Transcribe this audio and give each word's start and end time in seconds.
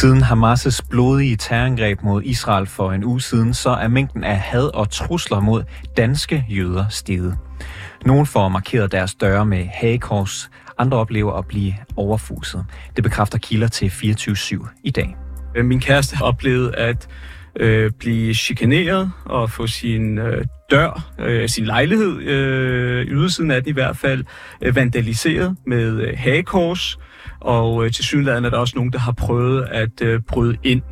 Siden 0.00 0.22
Hamas' 0.22 0.80
blodige 0.90 1.36
terrorangreb 1.36 2.02
mod 2.02 2.22
Israel 2.22 2.66
for 2.66 2.92
en 2.92 3.04
uge 3.04 3.20
siden, 3.20 3.54
så 3.54 3.70
er 3.70 3.88
mængden 3.88 4.24
af 4.24 4.36
had 4.36 4.74
og 4.74 4.90
trusler 4.90 5.40
mod 5.40 5.62
danske 5.96 6.44
jøder 6.48 6.84
steget. 6.88 7.38
Nogle 8.06 8.26
får 8.26 8.48
markeret 8.48 8.92
deres 8.92 9.14
døre 9.14 9.46
med 9.46 9.64
hagekors, 9.64 10.50
andre 10.78 10.98
oplever 10.98 11.32
at 11.32 11.46
blive 11.46 11.74
overfuset. 11.96 12.64
Det 12.96 13.04
bekræfter 13.04 13.38
kilder 13.38 13.68
til 13.68 13.88
24-7 13.88 14.68
i 14.84 14.90
dag. 14.90 15.16
Øh, 15.56 15.64
min 15.64 15.80
kæreste 15.80 16.16
oplevede 16.22 16.76
at 16.76 17.08
øh, 17.56 17.90
blive 17.98 18.34
chikaneret 18.34 19.10
og 19.24 19.50
få 19.50 19.66
sin 19.66 20.18
øh, 20.18 20.44
dør, 20.70 21.10
øh, 21.18 21.48
sin 21.48 21.64
lejlighed, 21.64 22.20
øh, 22.22 23.06
i 23.06 23.10
ydersiden 23.10 23.50
af 23.50 23.62
den 23.62 23.70
i 23.70 23.72
hvert 23.72 23.96
fald, 23.96 24.24
øh, 24.62 24.76
vandaliseret 24.76 25.56
med 25.66 26.00
øh, 26.00 26.18
hagekors. 26.18 26.98
Og 27.40 27.84
øh, 27.84 27.92
til 27.92 28.04
synligheden 28.04 28.44
er 28.44 28.50
der 28.50 28.58
også 28.58 28.76
nogen, 28.76 28.92
der 28.92 28.98
har 28.98 29.12
prøvet 29.12 29.66
at 29.70 30.02
øh, 30.02 30.20
bryde 30.28 30.56
ind. 30.62 30.82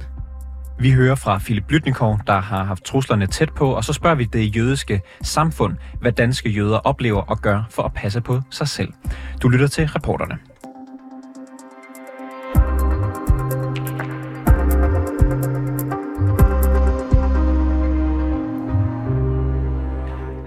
Vi 0.81 0.91
hører 0.91 1.15
fra 1.15 1.39
Philip 1.39 1.71
Lytnikov, 1.71 2.21
der 2.27 2.41
har 2.41 2.65
haft 2.65 2.85
truslerne 2.85 3.27
tæt 3.27 3.53
på, 3.53 3.75
og 3.75 3.85
så 3.85 3.93
spørger 3.93 4.17
vi 4.17 4.25
det 4.25 4.57
jødiske 4.57 5.01
samfund, 5.23 5.77
hvad 6.01 6.13
danske 6.13 6.51
jøder 6.51 6.79
oplever 6.79 7.21
og 7.21 7.41
gør 7.41 7.63
for 7.71 7.83
at 7.83 7.93
passe 7.95 8.21
på 8.21 8.41
sig 8.51 8.69
selv. 8.69 8.93
Du 9.43 9.49
lytter 9.49 9.67
til 9.67 9.87
reporterne. 9.87 10.39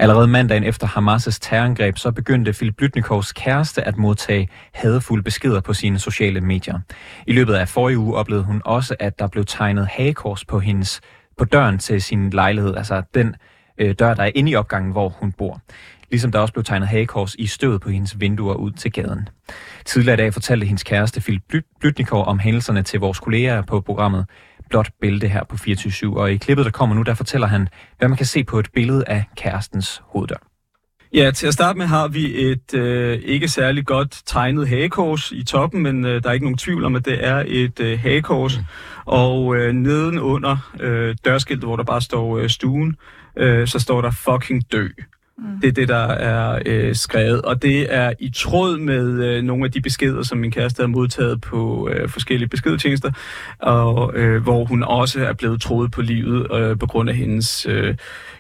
Allerede 0.02 0.27
mandagen 0.27 0.63
efter 0.63 0.88
Hamas' 0.88 1.38
terrorangreb, 1.41 1.97
så 1.97 2.11
begyndte 2.11 2.53
Philip 2.53 2.75
Blytnikovs 2.75 3.33
kæreste 3.33 3.88
at 3.88 3.97
modtage 3.97 4.49
hadefulde 4.73 5.23
beskeder 5.23 5.61
på 5.61 5.73
sine 5.73 5.99
sociale 5.99 6.41
medier. 6.41 6.80
I 7.27 7.33
løbet 7.33 7.53
af 7.53 7.67
forrige 7.67 7.97
uge 7.97 8.16
oplevede 8.16 8.45
hun 8.45 8.61
også, 8.66 8.95
at 8.99 9.19
der 9.19 9.27
blev 9.27 9.45
tegnet 9.45 9.88
hagekors 9.88 10.45
på 10.45 10.59
hendes 10.59 11.02
på 11.38 11.45
døren 11.45 11.77
til 11.77 12.02
sin 12.02 12.29
lejlighed, 12.29 12.75
altså 12.75 13.03
den 13.13 13.35
øh, 13.77 13.95
dør, 13.99 14.13
der 14.13 14.23
er 14.23 14.31
inde 14.35 14.52
i 14.52 14.55
opgangen, 14.55 14.91
hvor 14.91 15.09
hun 15.09 15.31
bor. 15.31 15.61
Ligesom 16.11 16.31
der 16.31 16.39
også 16.39 16.53
blev 16.53 16.63
tegnet 16.63 16.88
hagekors 16.88 17.35
i 17.35 17.47
støvet 17.47 17.81
på 17.81 17.89
hendes 17.89 18.19
vinduer 18.19 18.53
ud 18.53 18.72
til 18.72 18.91
gaden. 18.91 19.29
Tidligere 19.85 20.13
i 20.13 20.17
dag 20.17 20.33
fortalte 20.33 20.66
hendes 20.66 20.83
kæreste 20.83 21.22
Philip 21.22 21.44
Blytnikov 21.79 22.25
om 22.25 22.39
hændelserne 22.39 22.83
til 22.83 22.99
vores 22.99 23.19
kolleger 23.19 23.61
på 23.61 23.81
programmet 23.81 24.25
blåt 24.72 24.89
bælte 25.02 25.27
her 25.27 25.44
på 25.44 25.58
24 25.58 26.19
Og 26.19 26.31
i 26.31 26.38
klippet, 26.38 26.66
der 26.66 26.72
kommer 26.72 26.95
nu, 26.95 27.02
der 27.02 27.14
fortæller 27.14 27.47
han, 27.47 27.67
hvad 27.97 28.08
man 28.08 28.17
kan 28.17 28.25
se 28.25 28.44
på 28.44 28.59
et 28.59 28.67
billede 28.73 29.03
af 29.08 29.23
kærestens 29.36 30.02
hoveddør. 30.05 30.47
Ja, 31.13 31.31
til 31.31 31.47
at 31.47 31.53
starte 31.53 31.78
med 31.78 31.86
har 31.86 32.08
vi 32.08 32.41
et 32.41 32.73
øh, 32.73 33.19
ikke 33.23 33.47
særlig 33.47 33.86
godt 33.86 34.22
tegnet 34.25 34.67
hagekors 34.67 35.31
i 35.31 35.44
toppen, 35.44 35.83
men 35.83 36.05
øh, 36.05 36.23
der 36.23 36.30
er 36.30 36.33
ikke 36.33 36.45
nogen 36.45 36.58
tvivl 36.58 36.86
om, 36.86 36.95
at 36.95 37.05
det 37.05 37.28
er 37.28 37.44
et 37.47 37.80
øh, 37.80 38.00
hagekors. 38.00 38.58
Mm. 38.58 38.63
Og 39.05 39.55
øh, 39.55 39.73
nedenunder 39.73 40.72
øh, 40.80 41.16
dørskiltet, 41.25 41.67
hvor 41.67 41.75
der 41.75 41.83
bare 41.83 42.02
står 42.02 42.38
øh, 42.38 42.50
stuen, 42.50 42.95
øh, 43.38 43.67
så 43.67 43.80
står 43.80 44.02
der 44.02 44.11
fucking 44.11 44.72
dø. 44.72 44.88
Det 45.61 45.67
er 45.67 45.72
det, 45.72 45.88
der 45.88 46.08
er 46.08 46.61
øh, 46.66 46.95
skrevet, 46.95 47.42
og 47.42 47.61
det 47.61 47.94
er 47.94 48.14
i 48.20 48.31
tråd 48.36 48.78
med 48.78 49.23
øh, 49.23 49.44
nogle 49.44 49.66
af 49.66 49.72
de 49.72 49.81
beskeder, 49.81 50.23
som 50.23 50.38
min 50.38 50.52
kæreste 50.52 50.81
har 50.81 50.88
modtaget 50.88 51.42
på 51.42 51.89
øh, 51.89 52.09
forskellige 52.09 52.50
beskedtjenester, 52.50 53.11
og 53.59 54.14
øh, 54.16 54.44
hvor 54.44 54.66
hun 54.66 54.84
også 54.84 55.25
er 55.25 55.34
blevet 55.34 55.62
troet 55.62 55.92
på 55.92 56.02
livet 56.02 56.47
øh, 56.53 56.78
på 56.80 56.88
grund 56.88 57.09
af 57.09 57.16
hendes 57.16 57.66
øh, 57.69 57.96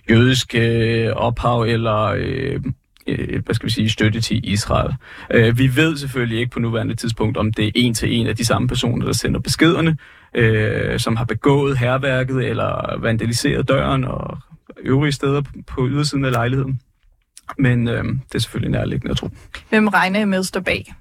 jødiske 0.09 0.59
øh, 0.59 1.15
ophav 1.15 1.61
eller 1.61 2.03
øh, 2.17 2.61
øh, 3.07 3.45
hvad 3.45 3.55
skal 3.55 3.65
vi 3.65 3.71
sige, 3.71 3.89
støtte 3.89 4.21
til 4.21 4.51
Israel. 4.51 4.93
Øh, 5.31 5.57
vi 5.57 5.75
ved 5.75 5.97
selvfølgelig 5.97 6.39
ikke 6.39 6.51
på 6.51 6.59
nuværende 6.59 6.95
tidspunkt, 6.95 7.37
om 7.37 7.53
det 7.53 7.67
er 7.67 7.71
en 7.75 7.93
til 7.93 8.19
en 8.19 8.27
af 8.27 8.35
de 8.35 8.45
samme 8.45 8.67
personer, 8.67 9.05
der 9.05 9.13
sender 9.13 9.39
beskederne, 9.39 9.97
øh, 10.35 10.99
som 10.99 11.15
har 11.15 11.25
begået 11.25 11.77
herværket 11.77 12.49
eller 12.49 12.99
vandaliseret 12.99 13.67
døren 13.67 14.03
og 14.03 14.37
øvrige 14.83 15.11
steder 15.11 15.41
på 15.67 15.87
ydersiden 15.87 16.25
af 16.25 16.31
lejligheden. 16.31 16.79
Men 17.57 17.87
øh, 17.87 18.03
det 18.03 18.35
er 18.35 18.39
selvfølgelig 18.39 18.71
nærliggende 18.71 19.11
at 19.11 19.17
tro. 19.17 19.29
Hvem 19.69 19.87
regner 19.87 20.19
I 20.19 20.25
med 20.25 20.43
står 20.43 20.59
bag? 20.59 20.93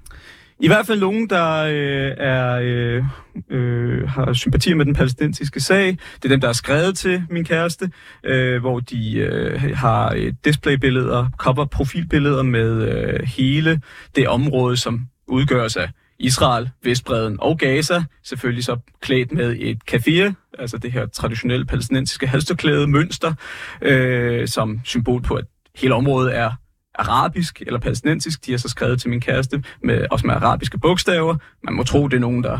I 0.59 0.67
hvert 0.67 0.87
fald 0.87 0.99
nogen, 0.99 1.29
der 1.29 1.63
øh, 1.63 2.11
er, 2.17 2.59
øh, 2.63 3.03
øh, 3.49 4.09
har 4.09 4.33
sympati 4.33 4.73
med 4.73 4.85
den 4.85 4.93
palæstinensiske 4.93 5.59
sag. 5.59 5.87
Det 5.87 6.25
er 6.25 6.29
dem, 6.29 6.41
der 6.41 6.47
er 6.47 6.53
skrevet 6.53 6.97
til 6.97 7.23
min 7.29 7.45
kæreste, 7.45 7.91
øh, 8.23 8.59
hvor 8.61 8.79
de 8.79 9.17
øh, 9.17 9.61
har 9.75 10.31
displaybilleder, 10.45 11.27
cover-profilbilleder 11.37 12.43
med 12.43 12.87
øh, 12.89 13.19
hele 13.27 13.81
det 14.15 14.27
område, 14.27 14.77
som 14.77 15.07
udgøres 15.27 15.77
af 15.77 15.89
Israel, 16.19 16.69
Vestbreden 16.83 17.37
og 17.39 17.57
Gaza, 17.57 18.03
selvfølgelig 18.23 18.63
så 18.63 18.77
klædt 19.01 19.31
med 19.31 19.55
et 19.59 19.85
kafir, 19.85 20.31
altså 20.59 20.77
det 20.77 20.91
her 20.91 21.05
traditionelle 21.05 21.65
palæstinensiske 21.65 22.27
halsterklæde 22.27 22.87
mønster, 22.87 23.33
øh, 23.81 24.47
som 24.47 24.81
symbol 24.83 25.21
på, 25.21 25.33
at 25.33 25.45
hele 25.75 25.95
området 25.95 26.37
er 26.37 26.51
arabisk 26.95 27.61
eller 27.61 27.79
palæstinensisk. 27.79 28.45
De 28.45 28.51
har 28.51 28.57
så 28.57 28.69
skrevet 28.69 29.01
til 29.01 29.09
min 29.09 29.21
kæreste, 29.21 29.63
med, 29.83 30.05
også 30.11 30.27
med 30.27 30.35
arabiske 30.35 30.77
bogstaver. 30.77 31.35
Man 31.63 31.73
må 31.73 31.83
tro, 31.83 32.07
det 32.07 32.15
er 32.15 32.19
nogen, 32.19 32.43
der 32.43 32.59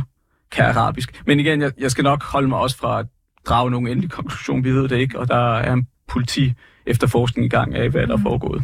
kan 0.51 0.65
arabisk. 0.65 1.21
Men 1.25 1.39
igen, 1.39 1.61
jeg, 1.61 1.71
jeg 1.77 1.91
skal 1.91 2.03
nok 2.03 2.23
holde 2.23 2.47
mig 2.47 2.59
også 2.59 2.77
fra 2.77 2.99
at 2.99 3.05
drage 3.45 3.71
nogen 3.71 3.87
endelig 3.87 4.11
konklusion. 4.11 4.63
Vi 4.63 4.71
ved 4.71 4.87
det 4.87 4.97
ikke, 4.97 5.19
og 5.19 5.27
der 5.27 5.57
er 5.57 5.73
en 5.73 5.87
politi 6.07 6.53
efterforskning 6.85 7.45
i 7.45 7.49
gang 7.49 7.75
af, 7.75 7.89
hvad 7.89 8.07
der 8.07 8.13
er 8.13 8.17
mm. 8.17 8.23
foregået. 8.23 8.63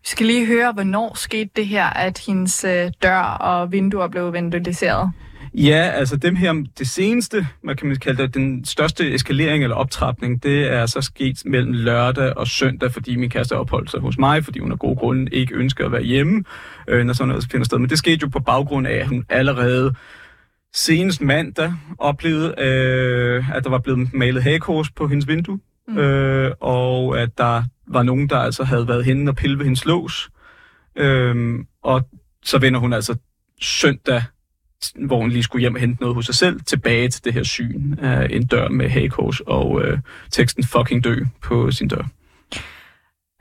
Vi 0.00 0.06
skal 0.06 0.26
lige 0.26 0.46
høre, 0.46 0.72
hvornår 0.72 1.14
skete 1.14 1.50
det 1.56 1.66
her, 1.66 1.86
at 1.86 2.18
hendes 2.26 2.64
øh, 2.64 2.90
dør 3.02 3.22
og 3.22 3.72
vinduer 3.72 4.08
blev 4.08 4.32
vandaliseret? 4.32 5.10
Ja, 5.54 5.90
altså 5.94 6.16
dem 6.16 6.36
her, 6.36 6.64
det 6.78 6.88
seneste, 6.88 7.46
man 7.62 7.76
kan 7.76 7.96
kalde 7.96 8.22
det, 8.22 8.34
den 8.34 8.64
største 8.64 9.14
eskalering 9.14 9.62
eller 9.62 9.76
optrapning, 9.76 10.42
det 10.42 10.72
er 10.72 10.86
så 10.86 11.00
sket 11.00 11.42
mellem 11.44 11.72
lørdag 11.72 12.36
og 12.36 12.46
søndag, 12.46 12.92
fordi 12.92 13.16
min 13.16 13.30
kæreste 13.30 13.56
opholdt 13.56 13.90
sig 13.90 14.00
hos 14.00 14.18
mig, 14.18 14.44
fordi 14.44 14.58
hun 14.58 14.72
af 14.72 14.78
gode 14.78 14.96
grunde 14.96 15.34
ikke 15.34 15.54
ønsker 15.54 15.86
at 15.86 15.92
være 15.92 16.02
hjemme, 16.02 16.44
øh, 16.88 17.04
når 17.04 17.12
sådan 17.12 17.28
noget 17.28 17.48
finder 17.50 17.64
sted. 17.64 17.78
Men 17.78 17.90
det 17.90 17.98
skete 17.98 18.18
jo 18.22 18.28
på 18.28 18.40
baggrund 18.40 18.86
af, 18.86 18.94
at 18.94 19.08
hun 19.08 19.24
allerede 19.28 19.94
senest 20.74 21.20
mandag 21.20 21.72
oplevede, 21.98 22.54
øh, 22.58 23.56
at 23.56 23.64
der 23.64 23.70
var 23.70 23.78
blevet 23.78 24.14
malet 24.14 24.42
hagekors 24.42 24.90
på 24.90 25.08
hendes 25.08 25.28
vindue, 25.28 25.58
mm. 25.88 25.98
øh, 25.98 26.52
og 26.60 27.20
at 27.20 27.38
der 27.38 27.62
var 27.88 28.02
nogen, 28.02 28.28
der 28.28 28.38
altså 28.38 28.64
havde 28.64 28.88
været 28.88 29.04
henne 29.04 29.30
og 29.30 29.36
pille 29.36 29.58
ved 29.58 29.64
hendes 29.64 29.84
lås. 29.84 30.30
Øh, 30.96 31.58
og 31.82 32.08
så 32.44 32.58
vender 32.58 32.80
hun 32.80 32.92
altså 32.92 33.16
søndag 33.60 34.22
hvor 34.94 35.20
hun 35.20 35.30
lige 35.30 35.42
skulle 35.42 35.60
hjem 35.60 35.74
og 35.74 35.80
hente 35.80 36.00
noget 36.00 36.14
hos 36.14 36.26
sig 36.26 36.34
selv, 36.34 36.60
tilbage 36.60 37.08
til 37.08 37.24
det 37.24 37.32
her 37.32 37.42
syn 37.42 37.98
af 37.98 38.26
en 38.30 38.46
dør 38.46 38.68
med 38.68 38.88
hagekors 38.88 39.40
og 39.40 39.82
øh, 39.84 39.98
teksten 40.30 40.64
fucking 40.64 41.04
dø 41.04 41.16
på 41.42 41.70
sin 41.70 41.88
dør. 41.88 42.04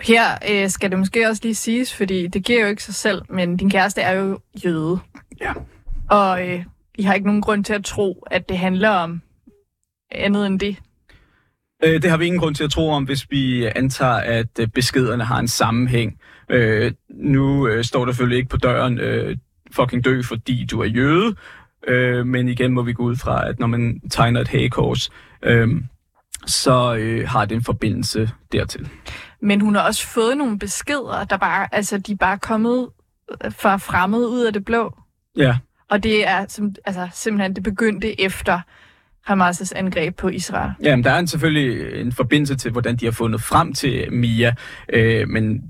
Her 0.02 0.24
øh, 0.52 0.70
skal 0.70 0.92
det 0.92 1.00
måske 1.00 1.28
også 1.28 1.42
lige 1.44 1.56
siges, 1.56 1.96
fordi 1.96 2.28
det 2.28 2.46
giver 2.46 2.62
jo 2.62 2.68
ikke 2.68 2.84
sig 2.84 2.96
selv, 2.96 3.22
men 3.30 3.58
din 3.58 3.70
kæreste 3.70 4.02
er 4.02 4.12
jo 4.12 4.40
jøde. 4.66 5.00
Ja. 5.42 5.54
Og 6.10 6.48
øh, 6.48 6.64
I 6.96 7.04
har 7.04 7.14
ikke 7.14 7.28
nogen 7.28 7.42
grund 7.42 7.64
til 7.64 7.74
at 7.74 7.86
tro, 7.86 8.24
at 8.32 8.50
det 8.50 8.58
handler 8.58 8.90
om 8.90 9.22
andet 10.12 10.48
end 10.48 10.60
det. 10.60 10.76
Øh, 11.84 12.02
det 12.02 12.10
har 12.10 12.18
vi 12.18 12.26
ingen 12.26 12.40
grund 12.40 12.56
til 12.56 12.64
at 12.64 12.72
tro 12.72 12.90
om, 12.90 13.04
hvis 13.04 13.32
vi 13.32 13.66
antager, 13.76 14.14
at 14.14 14.60
øh, 14.60 14.68
beskederne 14.68 15.24
har 15.24 15.40
en 15.40 15.48
sammenhæng. 15.48 16.20
Øh, 16.50 16.92
nu 17.10 17.68
øh, 17.68 17.84
står 17.84 18.06
der 18.06 18.12
selvfølgelig 18.12 18.38
ikke 18.38 18.50
på 18.50 18.58
døren, 18.58 19.00
øh, 19.00 19.38
fucking 19.76 20.06
dø, 20.06 20.22
fordi 20.22 20.66
du 20.72 20.82
er 20.82 20.86
jøde. 20.86 21.36
Øh, 21.88 22.26
men 22.26 22.48
igen 22.48 22.74
må 22.74 22.82
vi 22.82 22.94
gå 22.94 23.04
ud 23.04 23.16
fra, 23.16 23.50
at 23.50 23.60
når 23.60 23.68
man 23.68 24.00
tegner 24.12 24.42
et 24.42 24.48
hagekors, 24.48 25.10
øh, 25.44 25.68
så 26.46 26.96
øh, 26.96 27.28
har 27.28 27.46
det 27.46 27.56
en 27.56 27.64
forbindelse 27.64 28.30
dertil. 28.52 28.90
Men 29.42 29.62
hun 29.62 29.76
har 29.76 29.82
også 29.82 30.08
fået 30.08 30.38
nogle 30.38 30.60
beskeder, 30.60 31.24
der 31.24 31.38
bare, 31.38 31.68
altså 31.72 31.98
de 31.98 32.12
er 32.12 32.16
bare 32.16 32.38
kommet 32.38 32.88
fra 33.50 33.78
fremmed 33.78 34.26
ud 34.26 34.46
af 34.46 34.54
det 34.54 34.66
blå. 34.66 34.98
Ja. 35.38 35.58
Og 35.90 36.04
det 36.04 36.28
er 36.28 36.46
som, 36.48 36.76
altså, 36.86 37.10
simpelthen, 37.14 37.56
det 37.56 37.64
begyndte 37.64 38.22
efter 38.22 38.60
Hamas' 39.32 39.72
angreb 39.76 40.16
på 40.16 40.30
Israel. 40.30 40.72
Ja, 40.84 40.96
men 40.96 41.04
der 41.04 41.12
er 41.12 41.20
en, 41.20 41.28
selvfølgelig 41.28 42.02
en 42.02 42.12
forbindelse 42.12 42.56
til, 42.56 42.72
hvordan 42.72 42.96
de 42.96 43.06
har 43.06 43.12
fundet 43.12 43.42
frem 43.42 43.74
til 43.74 44.14
Mia, 44.14 44.56
øh, 44.94 45.28
men 45.28 45.62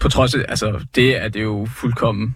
på 0.00 0.08
trods 0.08 0.34
af, 0.34 0.44
altså 0.48 0.86
det 0.94 1.22
er 1.24 1.28
det 1.28 1.42
jo 1.42 1.66
fuldkommen 1.70 2.34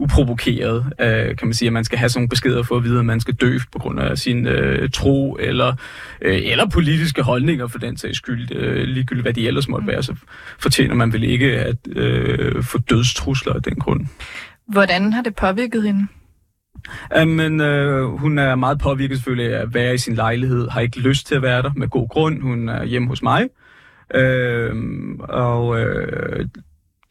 uprovokeret, 0.00 0.92
øh, 1.00 1.36
kan 1.36 1.48
man 1.48 1.54
sige, 1.54 1.66
at 1.66 1.72
man 1.72 1.84
skal 1.84 1.98
have 1.98 2.08
sådan 2.08 2.20
nogle 2.20 2.28
beskeder 2.28 2.62
for 2.62 2.76
at 2.76 2.84
vide, 2.84 2.98
at 2.98 3.04
man 3.04 3.20
skal 3.20 3.34
dø 3.34 3.58
på 3.72 3.78
grund 3.78 4.00
af 4.00 4.18
sin 4.18 4.46
øh, 4.46 4.90
tro, 4.90 5.36
eller, 5.40 5.74
øh, 6.22 6.40
eller 6.44 6.68
politiske 6.68 7.22
holdninger 7.22 7.66
for 7.66 7.78
den 7.78 7.96
sags 7.96 8.16
skyld, 8.16 8.56
øh, 8.56 8.84
ligegyldigt 8.84 9.24
hvad 9.24 9.32
de 9.32 9.46
ellers 9.46 9.68
måtte 9.68 9.86
være, 9.86 10.02
så 10.02 10.14
fortjener 10.58 10.94
man 10.94 11.12
vel 11.12 11.24
ikke 11.24 11.58
at 11.58 11.76
øh, 11.88 12.62
få 12.62 12.78
dødstrusler 12.78 13.52
af 13.52 13.62
den 13.62 13.74
grund. 13.74 14.06
Hvordan 14.68 15.12
har 15.12 15.22
det 15.22 15.34
påvirket 15.34 15.82
hende? 15.82 16.06
Jamen, 17.16 17.60
øh, 17.60 18.04
hun 18.04 18.38
er 18.38 18.54
meget 18.54 18.78
påvirket 18.78 19.16
selvfølgelig 19.16 19.54
af 19.54 19.62
at 19.62 19.74
være 19.74 19.94
i 19.94 19.98
sin 19.98 20.14
lejlighed, 20.14 20.68
har 20.68 20.80
ikke 20.80 21.00
lyst 21.00 21.26
til 21.26 21.34
at 21.34 21.42
være 21.42 21.62
der 21.62 21.70
med 21.76 21.88
god 21.88 22.08
grund. 22.08 22.42
Hun 22.42 22.68
er 22.68 22.84
hjemme 22.84 23.08
hos 23.08 23.22
mig, 23.22 23.48
øh, 24.14 24.74
og 25.18 25.80
øh, 25.80 26.46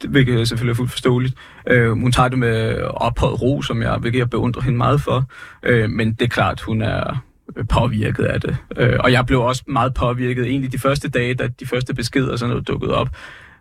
hvilket 0.07 0.47
selvfølgelig 0.47 0.71
er 0.71 0.75
fuldt 0.75 0.91
forståeligt. 0.91 1.35
Øh, 1.67 1.91
hun 1.91 2.11
tager 2.11 2.29
det 2.29 2.39
med 2.39 2.81
ophøjet 2.81 3.41
ro, 3.41 3.61
som 3.61 3.81
jeg, 3.81 3.97
hvilket 3.97 4.19
jeg 4.19 4.29
beundrer 4.29 4.61
hende 4.61 4.77
meget 4.77 5.01
for. 5.01 5.29
Øh, 5.63 5.89
men 5.89 6.13
det 6.13 6.21
er 6.21 6.29
klart, 6.29 6.61
hun 6.61 6.81
er 6.81 7.23
påvirket 7.69 8.23
af 8.23 8.41
det. 8.41 8.57
Øh, 8.77 8.97
og 8.99 9.11
jeg 9.11 9.25
blev 9.25 9.41
også 9.41 9.63
meget 9.67 9.93
påvirket 9.93 10.45
egentlig 10.45 10.71
de 10.71 10.79
første 10.79 11.09
dage, 11.09 11.33
da 11.33 11.47
de 11.47 11.65
første 11.65 11.93
beskeder 11.93 12.31
og 12.31 12.39
sådan 12.39 12.49
noget 12.49 12.67
dukkede 12.67 12.95
op. 12.95 13.09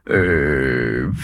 Øh, 0.06 1.14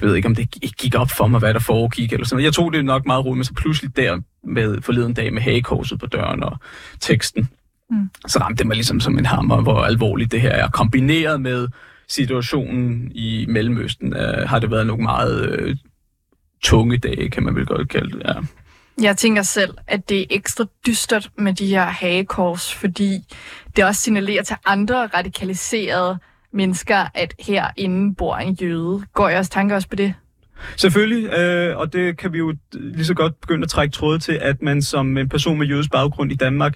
jeg 0.00 0.08
ved 0.08 0.14
ikke, 0.14 0.28
om 0.28 0.34
det 0.34 0.50
gik 0.78 0.94
op 0.94 1.10
for 1.10 1.26
mig, 1.26 1.38
hvad 1.38 1.54
der 1.54 1.60
foregik 1.60 2.12
eller 2.12 2.26
sådan 2.26 2.36
noget. 2.36 2.44
Jeg 2.44 2.52
tog 2.52 2.72
det 2.72 2.84
nok 2.84 3.06
meget 3.06 3.24
roligt, 3.24 3.36
men 3.36 3.44
så 3.44 3.54
pludselig 3.54 3.96
der 3.96 4.20
med 4.44 4.82
forleden 4.82 5.14
dag 5.14 5.32
med 5.32 5.42
hagekorset 5.42 6.00
på 6.00 6.06
døren 6.06 6.42
og 6.42 6.58
teksten, 7.00 7.48
mm. 7.90 8.10
så 8.26 8.38
ramte 8.38 8.58
det 8.58 8.66
mig 8.66 8.74
ligesom 8.74 9.00
som 9.00 9.18
en 9.18 9.26
hammer, 9.26 9.62
hvor 9.62 9.82
alvorligt 9.82 10.32
det 10.32 10.40
her 10.40 10.50
er. 10.50 10.68
Kombineret 10.68 11.40
med 11.40 11.68
situationen 12.08 13.12
i 13.14 13.46
Mellemøsten, 13.48 14.16
øh, 14.16 14.48
har 14.48 14.58
det 14.58 14.70
været 14.70 14.86
nogle 14.86 15.02
meget 15.02 15.50
øh, 15.50 15.76
tunge 16.62 16.98
dage, 16.98 17.30
kan 17.30 17.42
man 17.42 17.54
vel 17.54 17.66
godt 17.66 17.88
kalde 17.88 18.10
det. 18.10 18.22
Ja. 18.24 18.34
Jeg 19.02 19.16
tænker 19.16 19.42
selv, 19.42 19.74
at 19.86 20.08
det 20.08 20.20
er 20.20 20.24
ekstra 20.30 20.64
dystert 20.86 21.30
med 21.38 21.52
de 21.52 21.66
her 21.66 21.84
hagekors, 21.84 22.74
fordi 22.74 23.18
det 23.76 23.84
også 23.84 24.02
signalerer 24.02 24.42
til 24.42 24.56
andre 24.66 25.06
radikaliserede 25.06 26.18
mennesker, 26.52 27.06
at 27.14 27.34
herinde 27.38 28.14
bor 28.14 28.36
en 28.36 28.54
jøde. 28.54 29.02
Går 29.14 29.28
jeres 29.28 29.48
tanker 29.48 29.74
også 29.74 29.88
på 29.88 29.96
det? 29.96 30.14
Selvfølgelig, 30.76 31.32
øh, 31.32 31.76
og 31.78 31.92
det 31.92 32.18
kan 32.18 32.32
vi 32.32 32.38
jo 32.38 32.54
lige 32.72 33.04
så 33.04 33.14
godt 33.14 33.40
begynde 33.40 33.62
at 33.62 33.68
trække 33.68 33.92
tråd 33.92 34.18
til, 34.18 34.32
at 34.32 34.62
man 34.62 34.82
som 34.82 35.18
en 35.18 35.28
person 35.28 35.58
med 35.58 35.66
jødisk 35.66 35.90
baggrund 35.90 36.32
i 36.32 36.36
Danmark 36.36 36.74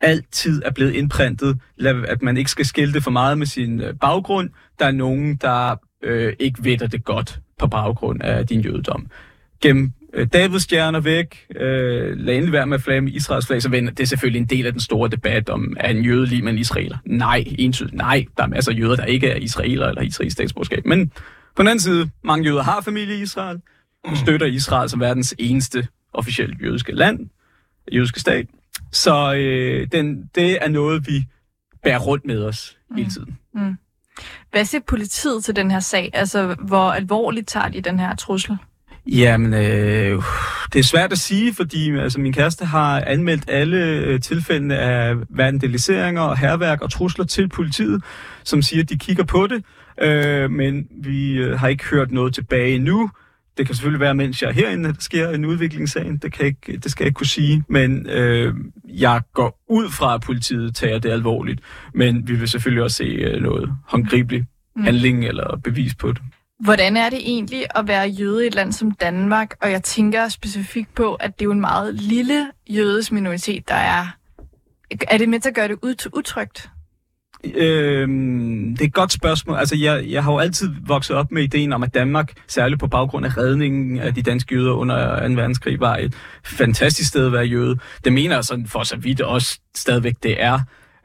altid 0.00 0.62
er 0.64 0.70
blevet 0.70 0.92
indprintet, 0.94 1.58
at 1.84 2.22
man 2.22 2.36
ikke 2.36 2.50
skal 2.50 2.66
skilte 2.66 3.00
for 3.00 3.10
meget 3.10 3.38
med 3.38 3.46
sin 3.46 3.80
øh, 3.80 3.94
baggrund. 4.00 4.50
Der 4.78 4.86
er 4.86 4.90
nogen, 4.90 5.36
der 5.36 5.76
øh, 6.02 6.32
ikke 6.38 6.64
ved 6.64 6.78
det 6.78 7.04
godt 7.04 7.40
på 7.58 7.66
baggrund 7.66 8.22
af 8.22 8.46
din 8.46 8.60
jødedom. 8.60 9.06
Gennem 9.60 9.92
øh, 10.14 10.26
Davids 10.32 10.62
stjerner 10.62 11.00
væk, 11.00 11.46
øh, 11.56 12.16
lad 12.16 12.34
endelig 12.34 12.52
være 12.52 12.66
med 12.66 12.74
at 12.74 12.82
flage 12.82 13.00
med 13.00 13.12
Israels 13.12 13.46
flag, 13.46 13.62
så 13.62 13.68
vender 13.68 13.92
det 13.92 14.02
er 14.02 14.06
selvfølgelig 14.06 14.40
en 14.40 14.46
del 14.46 14.66
af 14.66 14.72
den 14.72 14.80
store 14.80 15.08
debat 15.08 15.48
om, 15.48 15.76
er 15.80 15.90
en 15.90 16.04
jøde 16.04 16.26
lige 16.26 16.42
med 16.42 16.52
en 16.52 16.58
israeler? 16.58 16.98
Nej, 17.04 17.44
entydigt 17.58 17.94
nej. 17.94 18.24
Der 18.36 18.42
er 18.42 18.46
masser 18.46 18.72
af 18.72 18.78
jøder, 18.78 18.96
der 18.96 19.04
ikke 19.04 19.28
er 19.28 19.36
israeler 19.36 19.86
eller 19.86 20.02
israelsk 20.02 20.34
statsborgerskab. 20.34 20.86
Men 20.86 21.12
på 21.56 21.62
den 21.62 21.66
anden 21.68 21.80
side, 21.80 22.10
mange 22.24 22.48
jøder 22.48 22.62
har 22.62 22.80
familie 22.80 23.18
i 23.18 23.22
Israel, 23.22 23.60
og 24.04 24.16
støtter 24.16 24.46
Israel 24.46 24.88
som 24.88 25.00
verdens 25.00 25.34
eneste 25.38 25.88
officielt 26.12 26.62
jødiske 26.62 26.92
land, 26.92 27.28
jødiske 27.92 28.20
stat. 28.20 28.46
Så 28.92 29.34
øh, 29.34 29.86
den, 29.92 30.30
det 30.34 30.58
er 30.60 30.68
noget, 30.68 31.06
vi 31.06 31.24
bærer 31.82 31.98
rundt 31.98 32.26
med 32.26 32.44
os 32.44 32.78
mm. 32.90 32.96
hele 32.96 33.10
tiden. 33.10 33.38
Mm. 33.54 33.76
Hvad 34.50 34.64
siger 34.64 34.82
politiet 34.86 35.44
til 35.44 35.56
den 35.56 35.70
her 35.70 35.80
sag? 35.80 36.10
Altså, 36.12 36.56
hvor 36.60 36.92
alvorligt 36.92 37.48
tager 37.48 37.68
de 37.68 37.80
den 37.80 37.98
her 37.98 38.14
trussel? 38.14 38.58
Jamen, 39.06 39.54
øh, 39.54 40.22
det 40.72 40.78
er 40.78 40.82
svært 40.82 41.12
at 41.12 41.18
sige, 41.18 41.54
fordi 41.54 41.90
altså, 41.90 42.20
min 42.20 42.32
kæreste 42.32 42.64
har 42.64 43.00
anmeldt 43.00 43.44
alle 43.50 43.76
øh, 43.86 44.20
tilfældene 44.20 44.78
af 44.78 45.14
vandaliseringer 45.30 46.22
og 46.22 46.38
herværk 46.38 46.82
og 46.82 46.90
trusler 46.90 47.24
til 47.24 47.48
politiet, 47.48 48.02
som 48.44 48.62
siger, 48.62 48.82
at 48.82 48.88
de 48.88 48.98
kigger 48.98 49.24
på 49.24 49.46
det, 49.46 49.64
øh, 50.02 50.50
men 50.50 50.86
vi 51.02 51.32
øh, 51.32 51.58
har 51.58 51.68
ikke 51.68 51.84
hørt 51.84 52.10
noget 52.10 52.34
tilbage 52.34 52.74
endnu. 52.74 53.10
Det 53.58 53.66
kan 53.66 53.74
selvfølgelig 53.74 54.00
være, 54.00 54.14
mens 54.14 54.42
jeg 54.42 54.48
er 54.48 54.52
herinde, 54.52 54.88
der 54.88 55.00
sker 55.00 55.30
en 55.30 55.44
udviklingssag. 55.44 56.18
Det, 56.22 56.32
kan 56.32 56.46
ikke, 56.46 56.76
det 56.76 56.90
skal 56.90 57.04
jeg 57.04 57.08
ikke 57.08 57.16
kunne 57.16 57.26
sige, 57.26 57.64
men 57.68 58.06
øh, 58.06 58.54
jeg 58.84 59.20
går 59.34 59.60
ud 59.68 59.90
fra, 59.90 60.14
at 60.14 60.20
politiet 60.20 60.74
tager 60.74 60.98
det 60.98 61.10
alvorligt. 61.10 61.60
Men 61.94 62.28
vi 62.28 62.34
vil 62.34 62.48
selvfølgelig 62.48 62.82
også 62.82 62.96
se 62.96 63.04
øh, 63.04 63.42
noget 63.42 63.70
håndgribeligt 63.86 64.44
mm. 64.76 64.82
handling 64.82 65.24
eller 65.24 65.56
bevis 65.64 65.94
på 65.94 66.12
det. 66.12 66.22
Hvordan 66.60 66.96
er 66.96 67.10
det 67.10 67.18
egentlig 67.18 67.64
at 67.74 67.88
være 67.88 68.08
jøde 68.08 68.44
i 68.44 68.46
et 68.46 68.54
land 68.54 68.72
som 68.72 68.90
Danmark? 68.90 69.54
Og 69.62 69.70
jeg 69.70 69.82
tænker 69.82 70.28
specifikt 70.28 70.94
på, 70.94 71.14
at 71.14 71.38
det 71.38 71.42
er 71.42 71.46
jo 71.46 71.52
en 71.52 71.60
meget 71.60 71.94
lille 71.94 72.50
jødisk 72.70 73.12
minoritet, 73.12 73.68
der 73.68 73.74
er. 73.74 74.06
Er 75.08 75.18
det 75.18 75.28
med 75.28 75.40
til 75.40 75.48
at 75.48 75.54
gøre 75.54 75.68
det 75.68 75.78
utrygt? 76.12 76.70
Øhm, 77.44 78.76
det 78.76 78.80
er 78.80 78.86
et 78.86 78.94
godt 78.94 79.12
spørgsmål. 79.12 79.56
Altså, 79.56 79.76
jeg, 79.76 80.04
jeg 80.08 80.24
har 80.24 80.32
jo 80.32 80.38
altid 80.38 80.70
vokset 80.86 81.16
op 81.16 81.32
med 81.32 81.42
ideen 81.42 81.72
om, 81.72 81.82
at 81.82 81.94
Danmark, 81.94 82.32
særligt 82.46 82.80
på 82.80 82.86
baggrund 82.86 83.26
af 83.26 83.36
redningen 83.36 83.98
af 83.98 84.14
de 84.14 84.22
danske 84.22 84.54
jøder 84.54 84.72
under 84.72 85.28
2. 85.28 85.34
verdenskrig, 85.34 85.80
var 85.80 85.96
et 85.96 86.14
fantastisk 86.44 87.08
sted 87.08 87.26
at 87.26 87.32
være 87.32 87.44
jøde. 87.44 87.78
Det 88.04 88.12
mener 88.12 88.34
jeg 88.34 88.44
sådan 88.44 88.66
for 88.66 88.82
så 88.82 88.96
vidt 88.96 89.20
også 89.20 89.60
stadigvæk 89.76 90.14
det 90.22 90.42
er. 90.42 90.60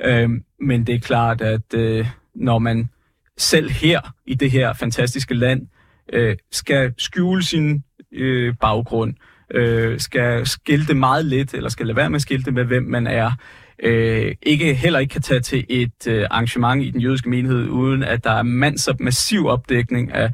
Øhm, 0.06 0.44
men 0.60 0.88
det 0.88 0.96
er 0.96 1.00
klart, 1.00 1.42
at 1.42 1.74
øh, 1.74 2.08
når 2.36 2.60
man 2.60 2.90
selv 3.38 3.70
her 3.70 4.02
i 4.26 4.36
det 4.36 4.52
her 4.52 4.74
fantastiske 4.74 5.34
land 5.34 5.68
øh, 6.14 6.36
skal 6.52 6.94
skjule 6.98 7.44
sin 7.44 7.84
øh, 8.14 8.56
baggrund, 8.62 9.14
øh, 9.52 10.00
skal 10.00 10.48
skilte 10.48 10.94
meget 10.94 11.26
lidt, 11.26 11.54
eller 11.54 11.70
skal 11.70 11.86
lade 11.86 11.96
være 11.96 12.10
med 12.10 12.16
at 12.16 12.22
skilte 12.22 12.52
med, 12.52 12.64
hvem 12.64 12.84
man 12.84 13.08
er, 13.08 13.32
øh, 13.80 14.36
ikke 14.42 14.74
heller 14.74 15.00
ikke 15.00 15.12
kan 15.12 15.22
tage 15.22 15.40
til 15.40 15.66
et 15.70 16.08
øh, 16.08 16.28
arrangement 16.32 16.84
i 16.84 16.92
den 16.92 17.02
jødiske 17.02 17.30
menighed, 17.30 17.70
uden 17.70 18.04
at 18.04 18.24
der 18.24 18.32
er 18.32 18.44
mandsop 18.44 19.00
massiv 19.00 19.46
opdækning 19.46 20.12
af 20.12 20.32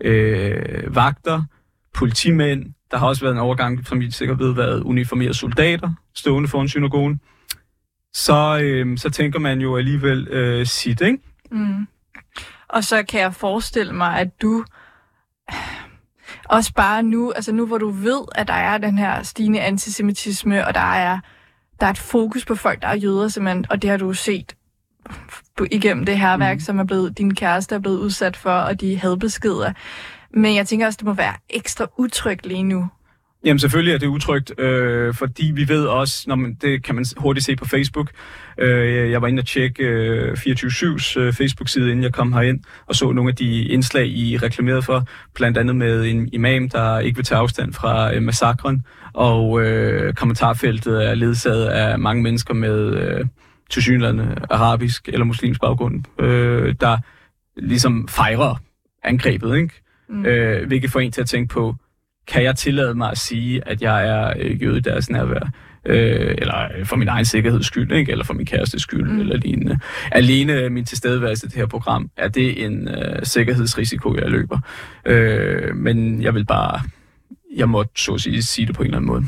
øh, 0.00 0.94
vagter, 0.94 1.42
politimænd, 1.94 2.64
der 2.90 2.98
har 2.98 3.06
også 3.06 3.22
været 3.22 3.34
en 3.34 3.40
overgang, 3.40 3.86
som 3.86 4.02
I 4.02 4.10
sikkert 4.10 4.38
ved, 4.38 4.54
været 4.54 4.82
uniformerede 4.82 5.34
soldater 5.34 5.90
stående 6.14 6.48
foran 6.48 6.68
synagogen, 6.68 7.20
så, 8.12 8.58
øh, 8.62 8.98
så 8.98 9.10
tænker 9.10 9.38
man 9.38 9.60
jo 9.60 9.76
alligevel 9.76 10.28
øh, 10.28 10.66
sit, 10.66 11.00
ikke? 11.00 11.18
Mm. 11.50 11.86
Og 12.68 12.84
så 12.84 13.02
kan 13.02 13.20
jeg 13.20 13.34
forestille 13.34 13.92
mig, 13.92 14.20
at 14.20 14.42
du 14.42 14.64
også 16.56 16.72
bare 16.74 17.02
nu, 17.02 17.32
altså 17.32 17.52
nu 17.52 17.66
hvor 17.66 17.78
du 17.78 17.90
ved, 17.90 18.20
at 18.34 18.48
der 18.48 18.54
er 18.54 18.78
den 18.78 18.98
her 18.98 19.22
stigende 19.22 19.60
antisemitisme, 19.60 20.66
og 20.66 20.74
der 20.74 20.92
er, 20.92 21.18
der 21.80 21.86
er 21.86 21.90
et 21.90 21.98
fokus 21.98 22.44
på 22.44 22.54
folk, 22.54 22.82
der 22.82 22.88
er 22.88 22.96
jøder 22.96 23.28
simpelthen, 23.28 23.66
og 23.70 23.82
det 23.82 23.90
har 23.90 23.96
du 23.96 24.12
set 24.12 24.56
igennem 25.70 26.04
det 26.04 26.18
her 26.18 26.36
værk, 26.36 26.56
mm. 26.56 26.60
som 26.60 26.78
er 26.78 26.84
blevet, 26.84 27.18
din 27.18 27.34
kæreste 27.34 27.74
er 27.74 27.78
blevet 27.78 27.98
udsat 27.98 28.36
for, 28.36 28.50
og 28.50 28.80
de 28.80 28.98
hadbeskeder. 28.98 29.72
Men 30.30 30.54
jeg 30.56 30.66
tænker 30.66 30.86
også, 30.86 30.96
det 30.96 31.06
må 31.06 31.12
være 31.12 31.34
ekstra 31.50 31.86
utrygt 31.96 32.46
lige 32.46 32.62
nu. 32.62 32.88
Jamen 33.44 33.58
selvfølgelig 33.58 33.94
er 33.94 33.98
det 33.98 34.06
utrygt, 34.06 34.60
øh, 34.60 35.14
fordi 35.14 35.52
vi 35.54 35.68
ved 35.68 35.86
også, 35.86 36.24
når 36.26 36.34
man, 36.34 36.54
det 36.54 36.84
kan 36.84 36.94
man 36.94 37.04
hurtigt 37.16 37.46
se 37.46 37.56
på 37.56 37.64
Facebook. 37.64 38.10
Øh, 38.58 39.10
jeg 39.10 39.22
var 39.22 39.28
inde 39.28 39.40
og 39.40 39.46
tjekke 39.46 39.84
øh, 39.84 40.32
24-7's 40.32 41.18
øh, 41.20 41.32
Facebook-side, 41.32 41.90
inden 41.90 42.02
jeg 42.02 42.12
kom 42.12 42.32
herind, 42.32 42.60
og 42.86 42.94
så 42.94 43.12
nogle 43.12 43.30
af 43.30 43.36
de 43.36 43.64
indslag, 43.64 44.06
I 44.06 44.36
reklameret 44.36 44.84
for, 44.84 45.04
blandt 45.34 45.58
andet 45.58 45.76
med 45.76 46.04
en 46.04 46.28
imam, 46.32 46.68
der 46.68 46.98
ikke 46.98 47.16
vil 47.16 47.24
tage 47.24 47.38
afstand 47.38 47.72
fra 47.72 48.14
øh, 48.14 48.22
massakren, 48.22 48.82
og 49.14 49.62
øh, 49.62 50.14
kommentarfeltet 50.14 51.08
er 51.10 51.14
ledsaget 51.14 51.66
af 51.66 51.98
mange 51.98 52.22
mennesker 52.22 52.54
med 52.54 52.94
øh, 52.94 53.26
tilsyneladende 53.70 54.36
arabisk 54.50 55.08
eller 55.08 55.24
muslimsk 55.24 55.60
baggrund, 55.60 56.04
øh, 56.20 56.74
der 56.80 56.98
ligesom 57.56 58.08
fejrer 58.08 58.62
angrebet, 59.04 59.56
ikke? 59.56 59.82
Mm. 60.08 60.26
Øh, 60.26 60.66
hvilket 60.66 60.90
får 60.90 61.00
en 61.00 61.12
til 61.12 61.20
at 61.20 61.28
tænke 61.28 61.54
på, 61.54 61.76
kan 62.28 62.42
jeg 62.42 62.56
tillade 62.56 62.94
mig 62.94 63.10
at 63.10 63.18
sige, 63.18 63.68
at 63.68 63.82
jeg 63.82 64.08
er 64.08 64.32
øh, 64.40 64.62
jøde 64.62 64.78
i 64.78 64.80
deres 64.80 65.10
nærvær? 65.10 65.50
Øh, 65.84 66.34
eller 66.38 66.84
for 66.84 66.96
min 66.96 67.08
egen 67.08 67.24
sikkerheds 67.24 67.66
skyld, 67.66 67.92
ikke? 67.92 68.12
eller 68.12 68.24
for 68.24 68.34
min 68.34 68.46
kærestes 68.46 68.82
skyld, 68.82 69.10
mm. 69.10 69.20
eller 69.20 69.36
lignende. 69.36 69.78
Alene 70.12 70.70
min 70.70 70.84
tilstedeværelse 70.84 71.46
i 71.46 71.48
det 71.48 71.56
her 71.56 71.66
program, 71.66 72.10
er 72.16 72.28
det 72.28 72.64
en 72.64 72.88
øh, 72.88 73.22
sikkerhedsrisiko, 73.22 74.14
jeg 74.14 74.30
løber. 74.30 74.58
Øh, 75.06 75.76
men 75.76 76.22
jeg 76.22 76.34
vil 76.34 76.46
bare, 76.46 76.80
jeg 77.56 77.68
må 77.68 77.84
så 77.96 78.14
at 78.14 78.20
sige, 78.20 78.42
sige 78.42 78.66
det 78.66 78.76
på 78.76 78.82
en 78.82 78.86
eller 78.86 78.98
anden 78.98 79.10
måde. 79.10 79.22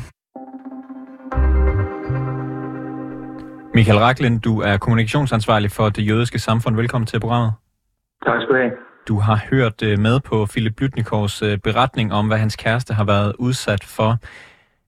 Michael 3.73 3.99
Raklen, 3.99 4.39
du 4.39 4.59
er 4.59 4.77
kommunikationsansvarlig 4.77 5.71
for 5.71 5.89
det 5.89 6.07
jødiske 6.07 6.39
samfund. 6.39 6.75
Velkommen 6.75 7.05
til 7.05 7.19
programmet. 7.19 7.51
Tak 8.25 8.41
skal 8.41 8.55
du 8.55 8.61
have. 8.61 8.90
Du 9.07 9.15
har 9.19 9.37
hørt 9.51 9.77
øh, 9.89 9.99
med 9.99 10.19
på 10.29 10.35
Philip 10.51 10.75
Blytnikovs 10.77 11.41
øh, 11.47 11.57
beretning 11.67 12.13
om, 12.13 12.27
hvad 12.27 12.37
hans 12.37 12.55
kæreste 12.55 12.93
har 12.93 13.05
været 13.05 13.35
udsat 13.39 13.83
for. 13.97 14.11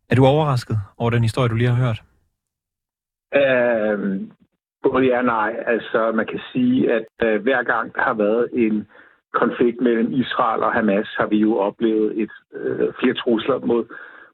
Er 0.09 0.15
du 0.15 0.25
overrasket 0.25 0.77
over 0.97 1.09
den 1.09 1.23
historie, 1.23 1.49
du 1.49 1.55
lige 1.55 1.69
har 1.69 1.83
hørt? 1.85 1.99
Øh, 3.41 3.97
både 4.83 5.05
ja 5.05 5.17
og 5.17 5.25
nej. 5.25 5.51
Altså, 5.67 6.11
man 6.15 6.25
kan 6.25 6.39
sige, 6.51 6.93
at 6.97 7.05
øh, 7.23 7.41
hver 7.41 7.63
gang 7.63 7.95
der 7.95 8.01
har 8.01 8.13
været 8.13 8.49
en 8.53 8.87
konflikt 9.33 9.81
mellem 9.81 10.13
Israel 10.13 10.63
og 10.63 10.73
Hamas, 10.73 11.09
har 11.17 11.27
vi 11.27 11.37
jo 11.37 11.57
oplevet 11.57 12.21
et, 12.21 12.31
øh, 12.53 12.93
flere 12.99 13.13
trusler 13.13 13.59
mod, 13.59 13.85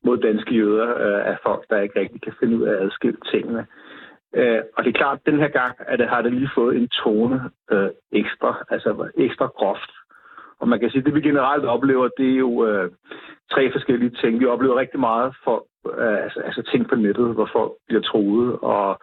mod 0.03 0.17
danske 0.17 0.55
jøder 0.55 0.89
øh, 1.05 1.27
af 1.31 1.37
folk, 1.43 1.65
der 1.69 1.81
ikke 1.81 1.99
rigtig 1.99 2.21
kan 2.21 2.33
finde 2.39 2.57
ud 2.57 2.63
af 2.63 2.71
at 2.71 2.83
adskille 2.85 3.17
tingene. 3.31 3.59
Øh, 3.59 3.88
Øh, 4.35 4.61
og 4.77 4.83
det 4.83 4.89
er 4.89 4.97
klart, 4.97 5.17
at 5.17 5.31
den 5.31 5.39
her 5.39 5.47
gang 5.47 5.75
at 5.79 5.99
det 5.99 6.09
har 6.09 6.21
det 6.21 6.33
lige 6.33 6.51
fået 6.55 6.75
en 6.75 6.87
tone 6.87 7.41
øh, 7.71 7.89
ekstra, 8.11 8.63
altså 8.69 9.09
ekstra 9.17 9.45
groft. 9.45 9.91
Og 10.59 10.67
man 10.67 10.79
kan 10.79 10.89
sige, 10.89 10.99
at 10.99 11.05
det 11.05 11.15
vi 11.15 11.21
generelt 11.21 11.65
oplever, 11.65 12.09
det 12.17 12.31
er 12.31 12.37
jo 12.37 12.65
øh, 12.65 12.91
tre 13.51 13.71
forskellige 13.71 14.15
ting. 14.21 14.39
Vi 14.39 14.45
oplever 14.45 14.79
rigtig 14.79 14.99
meget 14.99 15.35
for 15.43 15.67
øh, 15.97 16.23
altså, 16.23 16.39
altså 16.39 16.61
ting 16.61 16.89
på 16.89 16.95
nettet, 16.95 17.33
hvor 17.33 17.49
folk 17.53 17.71
bliver 17.87 18.01
troet, 18.01 18.59
og 18.61 18.99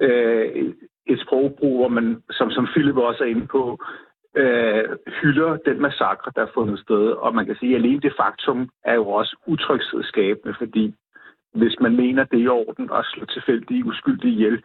øh, 0.00 0.74
et 1.06 1.20
sprogbrug, 1.20 1.76
hvor 1.78 1.88
man, 1.88 2.22
som, 2.30 2.50
som 2.50 2.66
Philip 2.66 2.96
også 2.96 3.24
er 3.24 3.28
inde 3.28 3.46
på, 3.46 3.78
øh, 4.36 4.84
hylder 5.22 5.56
den 5.56 5.80
massakre, 5.80 6.32
der 6.36 6.42
er 6.42 6.54
fundet 6.54 6.78
sted. 6.78 7.04
Og 7.10 7.34
man 7.34 7.46
kan 7.46 7.56
sige, 7.56 7.74
at 7.74 7.80
alene 7.80 8.00
det 8.00 8.14
faktum 8.20 8.68
er 8.84 8.94
jo 8.94 9.08
også 9.08 9.36
utryghedsskabende, 9.46 10.54
fordi 10.58 10.94
hvis 11.58 11.76
man 11.80 11.96
mener, 11.96 12.24
det 12.24 12.38
er 12.38 12.44
i 12.44 12.48
orden 12.48 12.90
at 12.92 13.04
slå 13.04 13.24
tilfældige 13.24 13.84
uskyldige 13.84 14.34
ihjel 14.34 14.62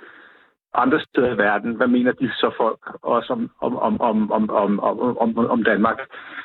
andre 0.73 0.99
steder 0.99 1.33
i 1.33 1.37
verden, 1.37 1.75
hvad 1.75 1.87
mener 1.87 2.11
de 2.11 2.29
så 2.31 2.51
folk 2.57 2.79
også 3.01 3.33
om, 3.33 3.51
om, 3.61 3.77
om, 3.77 4.31
om, 4.31 4.49
om, 4.49 4.79
om, 4.79 5.17
om, 5.17 5.37
om 5.37 5.63
Danmark? 5.63 5.99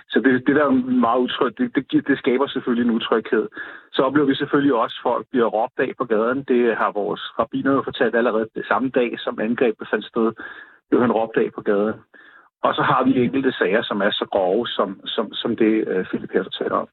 Så 0.09 0.21
det, 0.21 0.47
det 0.47 0.57
der 0.57 0.65
er 0.65 0.71
meget 1.07 1.21
utrygt, 1.21 1.59
det, 1.59 1.75
det, 1.93 2.09
det 2.09 2.19
skaber 2.19 2.47
selvfølgelig 2.47 2.85
en 2.85 2.97
utryghed. 2.97 3.49
Så 3.93 4.03
oplever 4.03 4.27
vi 4.27 4.35
selvfølgelig 4.35 4.75
også, 4.75 4.97
at 4.99 5.11
folk 5.11 5.27
bliver 5.31 5.47
råbt 5.47 5.79
af 5.79 5.93
på 5.99 6.05
gaden. 6.05 6.45
Det 6.49 6.77
har 6.77 6.93
vores 6.93 7.21
rabiner 7.39 7.73
jo 7.73 7.83
fortalt 7.83 8.15
allerede 8.17 8.49
det 8.55 8.67
samme 8.67 8.89
dag, 8.89 9.19
som 9.19 9.41
angrebet 9.41 9.89
fandt 9.91 10.05
sted, 10.05 10.33
blev 10.89 11.01
han 11.01 11.13
råbt 11.13 11.37
af 11.37 11.51
på 11.55 11.61
gaden. 11.61 11.95
Og 12.63 12.75
så 12.75 12.83
har 12.83 13.05
vi 13.05 13.25
enkelte 13.25 13.53
sager, 13.53 13.83
som 13.83 14.01
er 14.01 14.11
så 14.11 14.27
grove, 14.33 14.67
som, 14.67 15.01
som, 15.05 15.33
som 15.33 15.57
det 15.57 15.89
øh, 15.89 16.05
Philip 16.05 16.33
her 16.33 16.43
fortæller 16.43 16.77
om. 16.77 16.89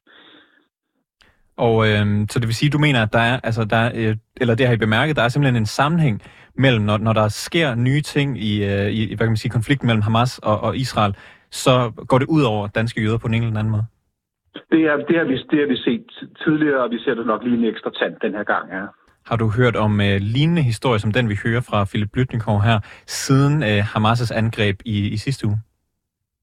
Og 1.56 1.88
øh, 1.88 2.06
så 2.30 2.38
det 2.38 2.46
vil 2.46 2.54
sige, 2.54 2.70
du 2.70 2.78
mener, 2.78 3.02
at 3.02 3.12
der 3.12 3.18
er, 3.18 3.40
altså 3.44 3.64
der 3.64 3.76
er, 3.76 3.90
øh, 3.94 4.16
eller 4.40 4.54
det 4.54 4.66
har 4.66 4.74
I 4.74 4.76
bemærket, 4.76 5.16
der 5.16 5.22
er 5.22 5.28
simpelthen 5.28 5.62
en 5.62 5.66
sammenhæng 5.66 6.22
mellem, 6.54 6.84
når, 6.84 6.98
når 6.98 7.12
der 7.12 7.28
sker 7.28 7.74
nye 7.74 8.00
ting 8.00 8.38
i, 8.42 8.64
øh, 8.64 8.90
i 8.92 9.06
hvad 9.06 9.26
kan 9.26 9.34
man 9.34 9.36
sige, 9.36 9.50
konflikten 9.50 9.86
mellem 9.86 10.02
Hamas 10.02 10.38
og, 10.38 10.60
og 10.60 10.76
Israel, 10.76 11.16
så 11.50 11.92
går 12.08 12.18
det 12.18 12.26
ud 12.28 12.42
over 12.42 12.66
danske 12.66 13.02
jøder 13.02 13.18
på 13.18 13.26
en 13.26 13.34
eller 13.34 13.58
anden 13.58 13.70
måde? 13.70 13.86
Det, 14.70 14.80
er, 14.90 14.96
det, 14.96 15.16
har 15.18 15.24
vi, 15.24 15.36
det 15.50 15.58
har 15.58 15.66
vi 15.66 15.76
set 15.76 16.06
tidligere, 16.44 16.82
og 16.84 16.90
vi 16.90 16.98
ser 16.98 17.14
det 17.14 17.26
nok 17.26 17.42
lige 17.42 17.58
en 17.58 17.64
ekstra 17.64 17.90
tand 17.90 18.14
den 18.22 18.32
her 18.32 18.44
gang, 18.44 18.70
ja. 18.72 18.84
Har 19.26 19.36
du 19.36 19.48
hørt 19.58 19.76
om 19.76 20.00
øh, 20.00 20.16
lignende 20.20 20.62
historier 20.62 20.98
som 20.98 21.12
den, 21.12 21.28
vi 21.28 21.36
hører 21.44 21.60
fra 21.60 21.84
Philip 21.84 22.10
Blytnikov 22.12 22.62
her, 22.62 22.78
siden 23.06 23.62
øh, 23.62 23.80
Hamas' 23.92 24.38
angreb 24.38 24.76
i, 24.84 24.96
i 25.08 25.16
sidste 25.16 25.46
uge? 25.46 25.58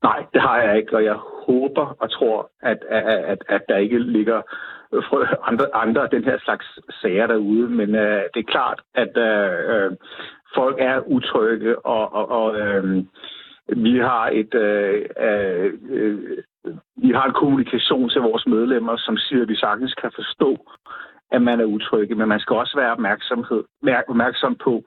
Nej, 0.03 0.19
det 0.33 0.41
har 0.41 0.57
jeg 0.61 0.77
ikke, 0.77 0.95
og 0.95 1.03
jeg 1.03 1.17
håber 1.47 1.85
og 2.01 2.11
tror, 2.11 2.51
at, 2.61 2.77
at, 2.89 3.03
at, 3.03 3.37
at 3.49 3.61
der 3.69 3.77
ikke 3.77 3.99
ligger 3.99 4.41
andre, 5.49 5.75
andre 5.75 6.01
af 6.03 6.09
den 6.09 6.23
her 6.23 6.37
slags 6.39 6.65
sager 7.01 7.27
derude, 7.27 7.69
men 7.69 7.95
øh, 7.95 8.21
det 8.33 8.39
er 8.39 8.51
klart, 8.55 8.81
at 8.95 9.17
øh, 9.17 9.75
øh, 9.75 9.91
folk 10.55 10.75
er 10.79 10.99
utrygge, 10.99 11.85
og, 11.85 12.13
og, 12.13 12.29
og 12.29 12.59
øh, 12.59 13.03
vi 13.67 13.97
har 13.97 14.29
et 14.33 14.53
øh, 14.53 15.05
øh, 15.19 15.73
vi 16.97 17.11
har 17.11 17.25
en 17.25 17.33
kommunikation 17.33 18.09
til 18.09 18.21
vores 18.21 18.47
medlemmer, 18.47 18.97
som 18.97 19.17
siger, 19.17 19.41
at 19.41 19.47
vi 19.47 19.55
sagtens 19.55 19.93
kan 19.93 20.11
forstå, 20.15 20.57
at 21.31 21.41
man 21.41 21.59
er 21.59 21.65
utrygge, 21.65 22.15
men 22.15 22.27
man 22.27 22.39
skal 22.39 22.55
også 22.55 22.77
være 22.77 22.91
opmærksomhed, 22.91 23.63
opmærksom 24.07 24.55
på, 24.55 24.83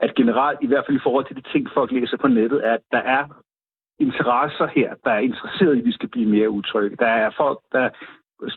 at 0.00 0.14
generelt, 0.14 0.58
i 0.62 0.66
hvert 0.66 0.84
fald 0.86 0.96
i 0.96 1.02
forhold 1.02 1.26
til 1.26 1.36
de 1.36 1.50
ting, 1.52 1.68
folk 1.74 1.92
læser 1.92 2.16
på 2.16 2.28
nettet, 2.28 2.66
er, 2.66 2.74
at 2.74 2.80
der 2.92 2.98
er 2.98 3.24
interesser 3.98 4.66
her, 4.66 4.94
der 5.04 5.10
er 5.10 5.18
interesseret 5.18 5.76
i, 5.76 5.78
at 5.78 5.84
vi 5.84 5.92
skal 5.92 6.08
blive 6.08 6.28
mere 6.28 6.50
utrygge. 6.50 6.96
Der 6.96 7.12
er 7.24 7.30
folk, 7.36 7.58
der 7.72 7.90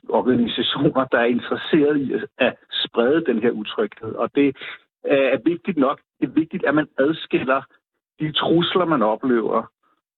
organisationer, 0.09 1.05
der 1.05 1.17
er 1.17 1.25
interesseret 1.25 1.97
i 1.97 2.13
at 2.37 2.55
sprede 2.71 3.25
den 3.25 3.41
her 3.41 3.51
utryghed. 3.51 4.15
Og 4.15 4.35
det 4.35 4.55
er 5.03 5.37
vigtigt 5.45 5.77
nok. 5.77 5.99
Det 6.19 6.27
er 6.27 6.31
vigtigt, 6.31 6.65
at 6.65 6.75
man 6.75 6.87
adskiller 6.97 7.61
de 8.19 8.31
trusler, 8.31 8.85
man 8.85 9.01
oplever, 9.01 9.63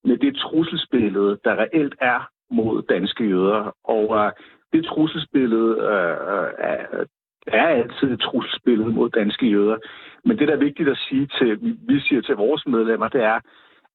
med 0.04 0.18
det 0.18 0.36
trusselsbillede, 0.36 1.40
der 1.44 1.56
reelt 1.56 1.96
er 2.02 2.30
mod 2.52 2.82
danske 2.82 3.24
jøder. 3.24 3.76
Og 3.84 4.10
uh, 4.10 4.32
det 4.74 4.86
trusselsbillede 4.86 5.78
uh, 5.78 6.50
er, 6.58 7.06
er 7.48 7.68
altid 7.68 8.12
et 8.12 8.20
trusselsbillede 8.20 8.90
mod 8.90 9.10
danske 9.10 9.48
jøder. 9.48 9.78
Men 10.26 10.40
det, 10.40 10.48
der 10.48 10.54
er 10.54 10.66
vigtigt 10.68 10.90
at 10.90 10.98
sige 10.98 11.28
til, 11.40 11.78
vi 11.88 12.00
siger 12.00 12.22
til 12.22 12.36
vores 12.36 12.68
medlemmer, 12.68 13.08
det 13.08 13.24
er, 13.24 13.40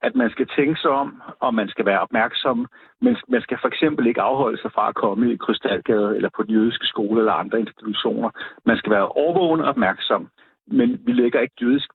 at 0.07 0.15
man 0.15 0.31
skal 0.31 0.47
tænke 0.57 0.81
sig 0.81 0.91
om, 0.91 1.23
og 1.41 1.55
man 1.55 1.69
skal 1.69 1.85
være 1.87 2.01
opmærksom, 2.01 2.67
men 3.05 3.17
man 3.29 3.43
skal 3.43 3.59
for 3.61 3.69
eksempel 3.69 4.07
ikke 4.07 4.21
afholde 4.21 4.61
sig 4.63 4.71
fra 4.75 4.89
at 4.89 4.95
komme 4.95 5.33
i 5.33 5.37
Krystalgade 5.37 6.17
eller 6.17 6.31
på 6.37 6.43
den 6.43 6.53
jødiske 6.55 6.87
skole 6.87 7.19
eller 7.21 7.33
andre 7.33 7.61
institutioner. 7.61 8.31
Man 8.67 8.77
skal 8.77 8.91
være 8.93 9.09
overvågende 9.09 9.65
opmærksom, 9.73 10.29
men 10.67 11.01
vi 11.07 11.13
lægger 11.13 11.41
ikke 11.41 11.55
jødisk 11.63 11.89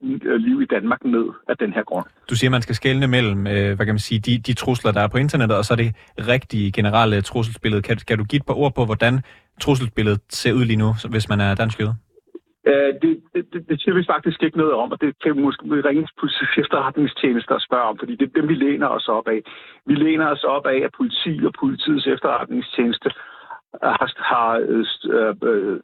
liv 0.48 0.62
i 0.62 0.66
Danmark 0.66 1.06
ned 1.06 1.26
af 1.50 1.58
den 1.58 1.74
her 1.74 1.84
grund. 1.84 2.06
Du 2.30 2.36
siger, 2.36 2.50
at 2.50 2.52
man 2.52 2.62
skal 2.62 2.76
skelne 2.76 3.08
mellem 3.08 3.48
øh, 3.48 3.76
hvad 3.76 3.86
kan 3.86 3.96
man 3.98 4.00
sige, 4.10 4.20
de, 4.20 4.38
de 4.38 4.54
trusler, 4.54 4.92
der 4.92 5.02
er 5.02 5.08
på 5.08 5.18
internettet, 5.18 5.58
og 5.58 5.66
så 5.66 5.76
det 5.76 5.96
rigtige 6.28 6.72
generelle 6.72 7.22
trusselsbillede. 7.22 7.82
Kan, 7.82 7.98
kan 8.08 8.18
du 8.18 8.24
give 8.24 8.38
et 8.38 8.46
par 8.46 8.54
ord 8.54 8.76
på, 8.76 8.86
hvordan 8.86 9.22
trusselsbilledet 9.62 10.22
ser 10.30 10.54
ud 10.54 10.66
lige 10.66 10.78
nu, 10.78 10.94
hvis 11.10 11.30
man 11.30 11.42
er 11.42 11.56
dansk 11.56 11.80
jøde? 11.80 11.96
Øh, 12.69 12.93
det, 13.01 13.12
det, 13.33 13.53
det, 13.53 13.69
det 13.69 13.81
siger 13.81 13.95
vi 13.95 14.03
faktisk 14.13 14.43
ikke 14.43 14.57
noget 14.57 14.74
om, 14.74 14.91
og 14.91 15.01
det 15.01 15.21
kan 15.24 15.36
vi 15.36 15.41
måske 15.41 15.63
ringe 15.89 16.07
politiets 16.19 16.57
efterretningstjeneste 16.57 17.51
og 17.51 17.62
spørge 17.62 17.89
om, 17.91 17.97
fordi 17.97 18.15
det 18.15 18.25
er 18.27 18.39
dem, 18.39 18.47
vi 18.50 18.55
læner 18.55 18.88
os 18.88 19.07
op 19.07 19.27
af. 19.27 19.41
Vi 19.86 19.95
læner 19.95 20.27
os 20.27 20.43
op 20.43 20.65
af, 20.65 20.77
at 20.77 20.91
politi 20.97 21.33
og 21.45 21.53
politiets 21.59 22.07
efterretningstjeneste 22.07 23.09
har, 23.83 24.13
har 24.17 24.50
øh, 24.57 24.86
øh, 25.13 25.36
øh, 25.43 25.79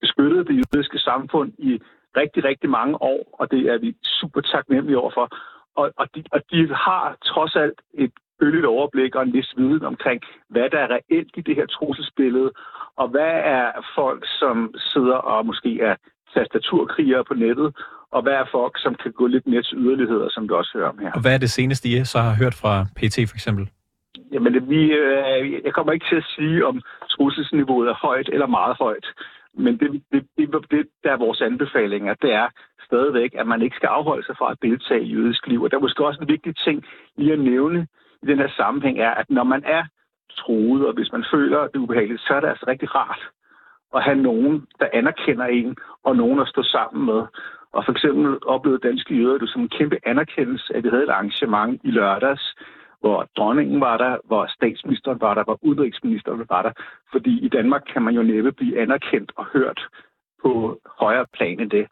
beskyttet 0.00 0.48
det 0.48 0.56
jødiske 0.56 0.98
samfund 0.98 1.52
i 1.58 1.80
rigtig, 2.16 2.44
rigtig 2.44 2.70
mange 2.70 3.02
år, 3.02 3.20
og 3.40 3.50
det 3.50 3.62
er 3.72 3.78
vi 3.78 3.96
super 4.04 4.40
taknemmelige 4.40 4.98
overfor. 4.98 5.28
Og, 5.76 5.92
og, 5.96 6.06
de, 6.14 6.24
og 6.32 6.40
de 6.50 6.74
har 6.74 7.16
trods 7.24 7.56
alt 7.56 7.78
et 7.94 8.12
bølget 8.38 8.66
overblik 8.66 9.14
og 9.14 9.22
en 9.22 9.32
vis 9.32 9.54
viden 9.56 9.84
omkring, 9.84 10.22
hvad 10.48 10.70
der 10.70 10.78
er 10.78 10.90
reelt 10.96 11.32
i 11.36 11.40
det 11.40 11.54
her 11.56 11.66
trusselsbillede, 11.66 12.50
og 12.96 13.08
hvad 13.08 13.34
er 13.56 13.72
folk, 13.94 14.26
som 14.38 14.74
sidder 14.76 15.16
og 15.16 15.46
måske 15.46 15.80
er 15.80 15.96
tastaturkrigere 16.34 17.24
på 17.24 17.34
nettet, 17.34 17.68
og 18.14 18.22
hvad 18.22 18.32
er 18.32 18.46
folk, 18.52 18.74
som 18.84 18.94
kan 19.02 19.12
gå 19.12 19.26
lidt 19.26 19.46
mere 19.46 19.62
til 19.62 19.78
yderligheder, 19.78 20.28
som 20.30 20.42
vi 20.48 20.52
også 20.54 20.70
hører 20.74 20.88
om 20.88 20.98
her. 20.98 21.12
Og 21.12 21.20
hvad 21.20 21.34
er 21.34 21.38
det 21.38 21.50
seneste, 21.50 21.88
I 21.88 22.04
så 22.04 22.18
har 22.18 22.34
hørt 22.42 22.54
fra 22.62 22.74
PT 22.96 23.16
for 23.30 23.36
eksempel? 23.40 23.64
Jamen, 24.32 24.68
vi, 24.68 24.82
øh, 24.92 25.52
jeg 25.64 25.72
kommer 25.74 25.92
ikke 25.92 26.06
til 26.10 26.16
at 26.16 26.30
sige, 26.36 26.66
om 26.66 26.82
trusselsniveauet 27.10 27.88
er 27.88 27.94
højt 28.06 28.28
eller 28.32 28.46
meget 28.46 28.76
højt. 28.76 29.06
Men 29.54 29.78
det, 29.80 30.02
det, 30.12 30.22
det, 30.36 30.46
det 30.70 30.86
der 31.04 31.12
er 31.12 31.24
vores 31.26 31.40
anbefalinger, 31.40 32.14
det 32.14 32.32
er 32.32 32.48
stadigvæk, 32.86 33.30
at 33.38 33.46
man 33.46 33.62
ikke 33.62 33.76
skal 33.76 33.86
afholde 33.86 34.26
sig 34.26 34.36
fra 34.38 34.50
at 34.50 34.58
deltage 34.62 35.04
i 35.04 35.12
jødisk 35.14 35.46
liv. 35.46 35.62
Og 35.62 35.70
der 35.70 35.76
er 35.76 35.80
måske 35.80 36.06
også 36.06 36.20
en 36.20 36.28
vigtig 36.28 36.56
ting 36.56 36.84
lige 37.16 37.32
at 37.32 37.38
nævne 37.38 37.86
i 38.22 38.26
den 38.26 38.38
her 38.38 38.50
sammenhæng, 38.56 38.98
er, 38.98 39.10
at 39.10 39.30
når 39.30 39.44
man 39.44 39.62
er 39.66 39.84
troet, 40.38 40.86
og 40.86 40.92
hvis 40.94 41.12
man 41.12 41.24
føler, 41.32 41.60
det 41.66 41.76
ubehageligt, 41.76 42.20
så 42.20 42.34
er 42.34 42.40
det 42.40 42.48
altså 42.48 42.64
rigtig 42.68 42.94
rart 42.94 43.22
at 43.94 44.02
have 44.02 44.16
nogen, 44.16 44.66
der 44.80 44.88
anerkender 44.92 45.44
en, 45.46 45.76
og 46.04 46.16
nogen 46.16 46.40
at 46.40 46.48
stå 46.48 46.62
sammen 46.62 47.06
med. 47.06 47.22
Og 47.72 47.84
for 47.84 47.92
eksempel 47.92 48.38
oplevede 48.46 48.88
danske 48.88 49.14
jøder 49.14 49.38
det 49.38 49.48
som 49.48 49.62
en 49.62 49.68
kæmpe 49.68 49.98
anerkendelse, 50.06 50.76
at 50.76 50.84
vi 50.84 50.88
havde 50.88 51.02
et 51.02 51.08
arrangement 51.08 51.80
i 51.84 51.90
lørdags, 51.90 52.54
hvor 53.00 53.28
dronningen 53.36 53.80
var 53.80 53.96
der, 53.96 54.16
hvor 54.24 54.46
statsministeren 54.46 55.20
var 55.20 55.34
der, 55.34 55.44
hvor 55.44 55.58
udenrigsministeren 55.62 56.44
var 56.48 56.62
der. 56.62 56.72
Fordi 57.12 57.44
i 57.46 57.48
Danmark 57.48 57.82
kan 57.92 58.02
man 58.02 58.14
jo 58.14 58.22
næppe 58.22 58.52
blive 58.52 58.80
anerkendt 58.80 59.32
og 59.36 59.44
hørt 59.44 59.88
på 60.44 60.78
højere 61.00 61.26
plan 61.36 61.60
end 61.60 61.70
det. 61.70 61.86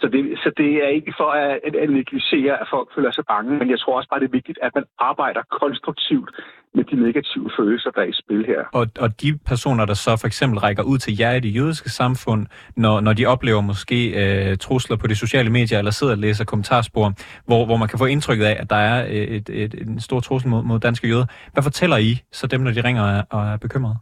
Så 0.00 0.06
det, 0.12 0.38
så 0.44 0.50
det 0.56 0.70
er 0.84 0.88
ikke 0.88 1.12
for 1.16 1.30
at, 1.30 1.60
at, 1.66 1.74
at 1.76 1.90
negligere, 1.90 2.60
at 2.62 2.66
folk 2.70 2.88
føler 2.94 3.10
sig 3.12 3.24
bange, 3.26 3.58
men 3.58 3.70
jeg 3.70 3.78
tror 3.80 3.96
også 3.96 4.08
bare, 4.08 4.20
det 4.20 4.28
er 4.28 4.38
vigtigt, 4.40 4.58
at 4.62 4.72
man 4.74 4.84
arbejder 4.98 5.42
konstruktivt 5.60 6.30
med 6.74 6.84
de 6.84 6.96
negative 6.96 7.50
følelser, 7.58 7.90
der 7.90 8.00
er 8.00 8.04
i 8.04 8.12
spil 8.12 8.46
her. 8.46 8.60
Og, 8.72 8.86
og 9.00 9.20
de 9.22 9.38
personer, 9.46 9.84
der 9.84 9.94
så 9.94 10.16
for 10.20 10.26
eksempel 10.26 10.58
rækker 10.58 10.82
ud 10.82 10.98
til 10.98 11.18
jer 11.18 11.32
i 11.32 11.40
det 11.40 11.54
jødiske 11.56 11.90
samfund, 11.90 12.46
når, 12.76 13.00
når 13.00 13.12
de 13.12 13.26
oplever 13.26 13.60
måske 13.60 13.98
øh, 14.22 14.56
trusler 14.56 14.96
på 14.96 15.06
de 15.06 15.14
sociale 15.14 15.50
medier, 15.50 15.78
eller 15.78 15.90
sidder 15.90 16.12
og 16.12 16.18
læser 16.18 16.44
kommentarspor, 16.44 17.12
hvor, 17.46 17.66
hvor 17.66 17.76
man 17.76 17.88
kan 17.88 17.98
få 17.98 18.04
indtrykket 18.04 18.44
af, 18.44 18.56
at 18.60 18.70
der 18.70 18.76
er 18.76 19.06
et, 19.10 19.48
et, 19.48 19.48
et, 19.64 19.74
en 19.74 20.00
stor 20.00 20.20
trussel 20.20 20.50
mod, 20.50 20.62
mod 20.62 20.78
danske 20.80 21.08
jøder. 21.08 21.26
Hvad 21.52 21.62
fortæller 21.62 21.96
I 21.96 22.12
så 22.32 22.46
dem, 22.46 22.60
når 22.60 22.70
de 22.70 22.80
ringer 22.80 23.22
og 23.30 23.42
er 23.46 23.56
bekymrede? 23.56 23.96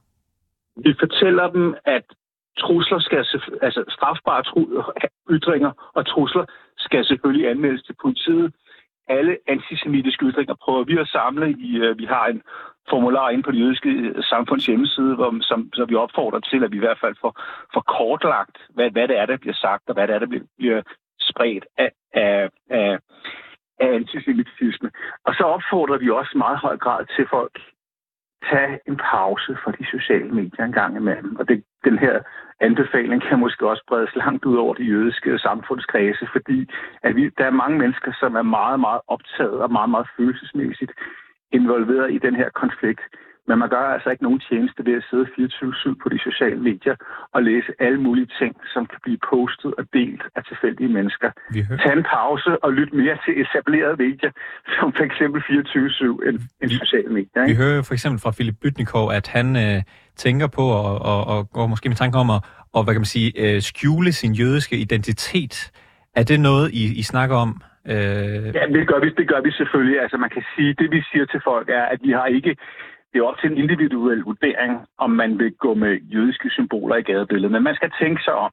Vi 0.76 0.94
fortæller 1.00 1.50
dem, 1.50 1.75
at 1.84 2.04
trusler 2.58 2.99
skal, 2.99 3.26
altså 3.62 3.84
strafbare 3.88 4.42
ytringer 5.30 5.73
og 5.94 6.06
trusler 6.06 6.44
skal 6.78 7.04
selvfølgelig 7.04 7.50
anmeldes 7.50 7.82
til 7.82 7.96
politiet. 8.02 8.54
Alle 9.08 9.37
antisemitiske 9.49 10.26
ytringer 10.26 10.54
prøver 10.54 10.84
vi 10.84 10.99
at 10.99 11.08
samle 11.08 11.50
i, 11.50 11.76
øh, 11.76 11.99
vi 11.99 12.04
har 12.04 12.26
en 12.26 12.42
formular 12.90 13.30
inde 13.30 13.42
på 13.42 13.50
det 13.50 13.61
jødiske 13.61 13.88
øh, 13.88 14.23
samfunds 14.23 14.66
hjemmeside, 14.66 15.14
hvor, 15.14 15.37
som, 15.40 15.70
som 15.75 15.88
vi 15.90 15.94
opfordrer 15.94 16.40
til, 16.40 16.64
at 16.64 16.73
vi 16.73 16.76
i 16.76 16.84
hvert 16.87 17.00
fald 17.00 17.14
får, 17.20 17.32
får 17.75 17.80
kortlagt, 17.80 18.56
hvad, 18.75 18.90
hvad 18.90 19.08
det 19.08 19.18
er, 19.18 19.26
der 19.26 19.37
bliver 19.37 19.54
sagt, 19.54 19.88
og 19.88 19.94
hvad 19.94 20.08
det 20.08 20.14
er, 20.14 20.18
der 20.18 20.26
bliver, 20.26 20.44
bliver 20.58 20.82
spredt 21.20 21.66
af, 21.78 21.90
af, 22.12 22.50
af, 22.70 22.99
af 23.80 23.94
antisemitisme. 23.94 24.90
Og 25.26 25.34
så 25.34 25.44
opfordrer 25.44 25.99
vi 25.99 26.11
også 26.11 26.30
i 26.34 26.38
meget 26.38 26.58
høj 26.58 26.76
grad 26.76 27.06
til 27.16 27.26
folk, 27.30 27.58
tage 28.50 28.80
en 28.88 28.96
pause 28.96 29.56
fra 29.62 29.70
de 29.78 29.84
sociale 29.94 30.30
medier 30.38 30.64
en 30.64 30.72
gang 30.72 30.96
imellem. 30.96 31.36
Og 31.36 31.48
det, 31.48 31.64
den 31.84 31.98
her 31.98 32.20
anbefaling 32.60 33.22
kan 33.22 33.38
måske 33.38 33.68
også 33.68 33.84
bredes 33.88 34.16
langt 34.16 34.44
ud 34.44 34.56
over 34.56 34.74
de 34.74 34.84
jødiske 34.84 35.38
samfundskredse, 35.38 36.28
fordi 36.32 36.70
at 37.02 37.16
vi, 37.16 37.30
der 37.38 37.44
er 37.44 37.60
mange 37.62 37.78
mennesker, 37.78 38.12
som 38.20 38.34
er 38.34 38.42
meget, 38.42 38.80
meget 38.80 39.00
optaget 39.08 39.58
og 39.64 39.72
meget, 39.72 39.90
meget 39.90 40.08
følelsesmæssigt 40.16 40.92
involveret 41.52 42.12
i 42.12 42.18
den 42.18 42.34
her 42.36 42.50
konflikt. 42.50 43.02
Men 43.48 43.58
man 43.58 43.68
gør 43.68 43.84
altså 43.96 44.08
ikke 44.10 44.22
nogen 44.22 44.40
tjeneste 44.48 44.80
ved 44.86 44.94
at 45.00 45.04
sidde 45.10 45.26
24-7 45.26 45.94
på 46.02 46.08
de 46.08 46.18
sociale 46.28 46.60
medier 46.68 46.96
og 47.34 47.42
læse 47.42 47.70
alle 47.78 48.00
mulige 48.06 48.28
ting, 48.40 48.52
som 48.74 48.86
kan 48.86 48.98
blive 49.02 49.18
postet 49.30 49.70
og 49.78 49.84
delt 49.92 50.22
af 50.36 50.42
tilfældige 50.44 50.90
mennesker. 50.96 51.30
Tag 51.82 51.92
en 51.92 52.06
pause 52.16 52.64
og 52.64 52.72
lyt 52.72 52.92
mere 52.92 53.16
til 53.24 53.32
etablerede 53.42 53.96
medier, 54.04 54.30
som 54.76 54.92
for 54.96 55.04
eksempel 55.10 55.38
24-7 55.42 56.28
end, 56.28 56.38
end 56.62 56.70
sociale 56.70 57.10
medier. 57.18 57.40
Ikke? 57.42 57.52
Vi 57.52 57.62
hører 57.64 57.82
for 57.82 57.94
eksempel 57.94 58.20
fra 58.24 58.30
Philip 58.36 58.56
Bytnikov, 58.62 59.06
at 59.12 59.26
han 59.28 59.56
øh, 59.56 59.82
tænker 60.16 60.46
på 60.46 60.62
og, 60.62 60.94
og, 61.10 61.20
og 61.32 61.50
går 61.50 61.66
måske 61.66 61.88
med 61.88 61.96
tanke 61.96 62.18
om 62.18 62.30
at 62.30 62.40
og, 62.76 62.84
hvad 62.84 62.94
kan 62.94 63.00
man 63.04 63.14
sige, 63.16 63.28
øh, 63.42 63.62
skjule 63.62 64.12
sin 64.12 64.32
jødiske 64.32 64.76
identitet. 64.76 65.54
Er 66.16 66.24
det 66.30 66.40
noget, 66.40 66.70
I, 66.72 66.82
I 67.00 67.02
snakker 67.02 67.36
om? 67.36 67.50
Øh... 67.92 67.94
Ja, 68.58 68.64
det 68.76 68.88
gør, 68.90 69.00
vi, 69.04 69.08
det 69.20 69.28
gør 69.28 69.40
vi 69.46 69.50
selvfølgelig. 69.50 70.00
Altså 70.02 70.16
man 70.16 70.30
kan 70.30 70.44
sige, 70.56 70.74
det 70.80 70.90
vi 70.90 71.00
siger 71.10 71.26
til 71.26 71.40
folk 71.44 71.68
er, 71.68 71.84
at 71.94 71.98
vi 72.02 72.10
har 72.10 72.26
ikke 72.26 72.56
det 73.14 73.21
er 73.21 73.30
op 73.30 73.38
til 73.38 73.50
en 73.50 73.59
individuel 73.59 74.21
vurdering, 74.21 74.87
om 74.99 75.11
man 75.11 75.38
vil 75.38 75.52
gå 75.52 75.75
med 75.75 76.00
jødiske 76.14 76.50
symboler 76.50 76.97
i 76.97 77.02
gadebilledet. 77.02 77.52
Men 77.52 77.62
man 77.62 77.75
skal 77.75 77.90
tænke 78.00 78.23
sig 78.23 78.35
om. 78.35 78.50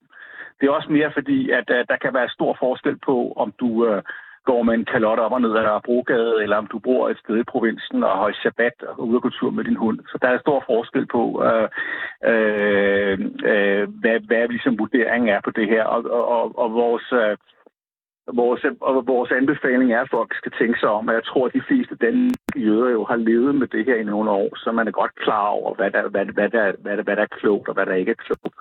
Det 0.62 0.68
er 0.68 0.72
også 0.72 0.91
mere 0.91 1.12
fordi, 1.13 1.50
at 1.50 1.70
uh, 1.70 1.82
der 1.89 1.98
kan 2.01 2.13
være 2.13 2.30
stor 2.30 2.58
forskel 2.60 2.98
på, 3.06 3.34
om 3.36 3.53
du 3.60 3.68
uh, 3.68 4.01
går 4.46 4.63
med 4.63 4.74
en 4.74 4.86
kalot 4.86 5.20
op 5.20 5.32
og 5.32 5.41
ned 5.41 5.56
ad 5.56 5.82
Brogade, 5.86 6.44
eller 6.44 6.58
om 6.58 6.68
du 6.68 6.80
bor 6.80 7.10
et 7.10 7.20
sted 7.20 7.38
i 7.38 7.44
provinsen 7.44 8.03
og 8.03 8.18
har 8.18 8.27
et 8.27 8.39
sabbat 8.44 8.84
og 8.88 8.96
går 8.96 9.03
ud 9.03 9.15
og 9.15 9.22
går 9.22 9.30
tur 9.30 9.51
med 9.51 9.63
din 9.63 9.75
hund. 9.75 10.00
Så 10.08 10.18
der 10.22 10.27
er 10.27 10.39
stor 10.39 10.63
forskel 10.65 11.06
på, 11.06 11.24
uh, 11.48 11.68
uh, 12.32 13.13
uh, 13.51 13.84
hvad, 14.01 14.18
hvad 14.27 14.48
ligesom 14.48 14.80
vurderingen 14.80 15.30
er 15.30 15.41
på 15.44 15.51
det 15.51 15.68
her. 15.68 15.84
Og, 15.84 16.01
og, 16.38 16.60
og 16.60 16.74
vores... 16.74 17.12
Uh, 17.12 17.38
Vores, 18.34 18.62
og 18.82 19.08
vores 19.08 19.32
anbefaling 19.32 19.94
er, 19.94 20.02
at 20.02 20.14
folk 20.18 20.32
skal 20.36 20.52
tænke 20.60 20.80
sig 20.80 20.90
om, 20.90 21.10
at 21.10 21.16
jeg 21.16 21.26
tror, 21.26 21.46
at 21.46 21.54
de 21.54 21.68
fleste 21.68 21.96
danske 21.96 22.60
jøder 22.68 22.90
jo 22.90 23.06
har 23.06 23.16
levet 23.16 23.56
med 23.56 23.68
det 23.68 23.86
her 23.86 23.96
i 23.96 24.04
nogle 24.04 24.30
år, 24.30 24.50
så 24.58 24.72
man 24.72 24.88
er 24.88 24.92
godt 24.92 25.16
klar 25.24 25.48
over, 25.48 25.76
hvad 25.76 25.92
der, 25.92 26.10
hvad, 26.10 26.26
hvad 26.26 26.50
der, 26.50 26.72
hvad 26.84 26.98
der, 26.98 27.04
hvad 27.04 27.16
der 27.16 27.22
er 27.22 27.38
klogt 27.40 27.68
og 27.68 27.74
hvad 27.74 27.86
der 27.86 27.94
ikke 27.94 28.12
er 28.12 28.24
klogt. 28.26 28.56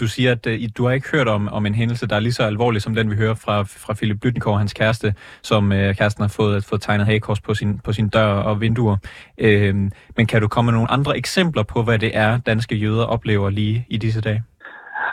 Du 0.00 0.06
siger, 0.06 0.32
at 0.32 0.46
uh, 0.46 0.52
du 0.76 0.84
har 0.84 0.92
ikke 0.92 1.10
hørt 1.12 1.28
om, 1.28 1.48
om 1.48 1.66
en 1.66 1.74
hændelse, 1.74 2.06
der 2.06 2.16
er 2.16 2.20
lige 2.20 2.32
så 2.32 2.42
alvorlig 2.42 2.82
som 2.82 2.94
den, 2.94 3.10
vi 3.10 3.16
hører 3.16 3.34
fra, 3.34 3.62
fra 3.62 3.94
Philip 3.94 4.20
Blytnikov, 4.20 4.58
hans 4.58 4.72
kæreste, 4.72 5.14
som 5.42 5.64
uh, 5.64 5.76
kæresten 5.76 6.22
har 6.22 6.34
fået, 6.36 6.64
fået 6.64 6.82
tegnet 6.82 7.06
hagekors 7.06 7.40
på 7.40 7.54
sin, 7.54 7.78
på 7.78 7.92
sin 7.92 8.08
dør 8.08 8.26
og 8.26 8.60
vinduer. 8.60 8.96
Uh, 9.42 9.74
men 10.16 10.26
kan 10.28 10.40
du 10.40 10.48
komme 10.48 10.66
med 10.66 10.72
nogle 10.72 10.90
andre 10.90 11.16
eksempler 11.16 11.62
på, 11.62 11.82
hvad 11.82 11.98
det 11.98 12.16
er, 12.16 12.38
danske 12.38 12.74
jøder 12.74 13.04
oplever 13.04 13.50
lige 13.50 13.86
i 13.88 13.96
disse 13.96 14.20
dage? 14.20 14.42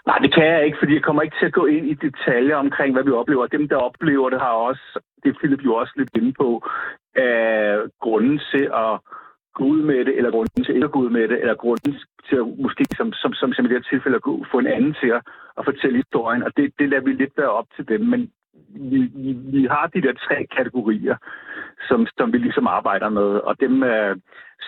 Nej, 0.07 0.17
det 0.17 0.33
kan 0.33 0.45
jeg 0.45 0.65
ikke, 0.65 0.77
fordi 0.79 0.93
jeg 0.93 1.03
kommer 1.03 1.21
ikke 1.21 1.35
til 1.39 1.45
at 1.45 1.53
gå 1.53 1.65
ind 1.65 1.85
i 1.85 1.93
detaljer 1.93 2.55
omkring, 2.55 2.93
hvad 2.93 3.03
vi 3.03 3.11
oplever. 3.11 3.47
Dem, 3.47 3.67
der 3.69 3.75
oplever 3.75 4.29
det, 4.29 4.39
har 4.39 4.55
også, 4.69 4.99
det 5.23 5.29
er 5.29 5.39
Philip 5.39 5.65
jo 5.65 5.75
også 5.75 5.93
lidt 5.95 6.09
inde 6.15 6.33
på, 6.33 6.47
øh, 7.17 7.79
grunden 8.01 8.41
til 8.51 8.65
at 8.85 8.93
gå 9.57 9.63
ud 9.63 9.81
med 9.81 10.05
det, 10.05 10.17
eller 10.17 10.31
grunden 10.31 10.63
til 10.63 10.75
ikke 10.75 10.85
at 10.85 10.91
gå 10.91 10.99
ud 10.99 11.09
med 11.09 11.27
det, 11.27 11.39
eller 11.39 11.55
grunden 11.55 11.93
til 12.29 12.35
at 12.35 12.45
måske, 12.65 12.85
som, 12.97 13.13
som, 13.13 13.33
som, 13.33 13.53
som 13.53 13.65
i 13.65 13.67
det 13.67 13.77
her 13.77 13.89
tilfælde, 13.89 14.17
at 14.17 14.47
få 14.51 14.57
en 14.59 14.67
anden 14.67 14.95
til 15.01 15.09
at, 15.17 15.21
at 15.57 15.65
fortælle 15.65 15.97
historien. 15.97 16.43
Og 16.43 16.51
det, 16.57 16.73
det 16.79 16.89
lader 16.89 17.03
vi 17.03 17.13
lidt 17.13 17.37
være 17.37 17.55
op 17.59 17.67
til 17.75 17.87
dem. 17.87 18.01
Men 18.01 18.31
vi, 18.91 18.99
vi, 19.15 19.31
vi 19.33 19.67
har 19.71 19.87
de 19.93 20.01
der 20.01 20.13
tre 20.27 20.47
kategorier, 20.57 21.15
som, 21.87 22.07
som 22.17 22.33
vi 22.33 22.37
ligesom 22.37 22.67
arbejder 22.67 23.09
med, 23.09 23.29
og 23.49 23.55
dem 23.59 23.83
øh, 23.83 24.15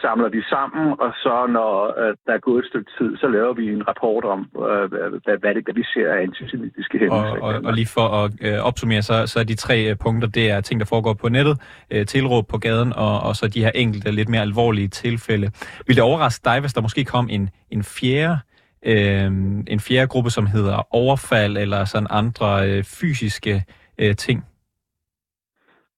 samler 0.01 0.29
vi 0.29 0.41
sammen, 0.41 0.95
og 0.99 1.11
så 1.23 1.47
når 1.49 1.71
øh, 2.01 2.15
der 2.25 2.33
er 2.33 2.37
gået 2.47 2.59
et 2.63 2.69
stykke 2.69 2.91
tid, 2.97 3.17
så 3.17 3.27
laver 3.27 3.53
vi 3.53 3.65
en 3.71 3.87
rapport 3.87 4.23
om, 4.23 4.39
øh, 4.69 4.85
hvad, 5.25 5.37
hvad, 5.41 5.55
det, 5.55 5.63
hvad 5.65 5.73
vi 5.73 5.83
ser 5.93 6.13
af 6.13 6.21
antisemitiske 6.21 6.97
hændelser. 6.99 7.37
Og, 7.41 7.41
og, 7.41 7.61
og 7.65 7.73
lige 7.73 7.89
for 7.97 8.07
at 8.21 8.31
øh, 8.41 8.59
opsummere, 8.69 9.01
så, 9.01 9.27
så 9.27 9.39
er 9.39 9.43
de 9.43 9.55
tre 9.55 9.89
øh, 9.89 9.95
punkter, 9.97 10.27
det 10.27 10.51
er 10.51 10.61
ting, 10.61 10.79
der 10.79 10.85
foregår 10.85 11.13
på 11.13 11.29
nettet, 11.29 11.55
øh, 11.91 12.05
tilråb 12.05 12.47
på 12.47 12.57
gaden, 12.57 12.93
og, 12.93 13.19
og 13.19 13.35
så 13.35 13.47
de 13.47 13.63
her 13.63 13.71
enkelte, 13.75 14.11
lidt 14.11 14.29
mere 14.29 14.41
alvorlige 14.41 14.87
tilfælde. 14.87 15.47
Vil 15.87 15.95
det 15.95 16.03
overraske 16.03 16.43
dig, 16.45 16.59
hvis 16.59 16.73
der 16.73 16.81
måske 16.81 17.05
kom 17.05 17.27
en, 17.31 17.49
en 17.71 17.83
fjerde 17.83 18.33
øh, 18.33 18.54
Øhm, 18.85 19.63
en 19.67 19.79
fjerde 19.79 20.07
gruppe, 20.07 20.29
som 20.29 20.45
hedder 20.45 20.87
overfald, 20.95 21.57
eller 21.57 21.85
sådan 21.85 22.07
andre 22.11 22.49
øh, 22.69 22.83
fysiske 22.83 23.63
øh, 24.01 24.15
ting? 24.15 24.45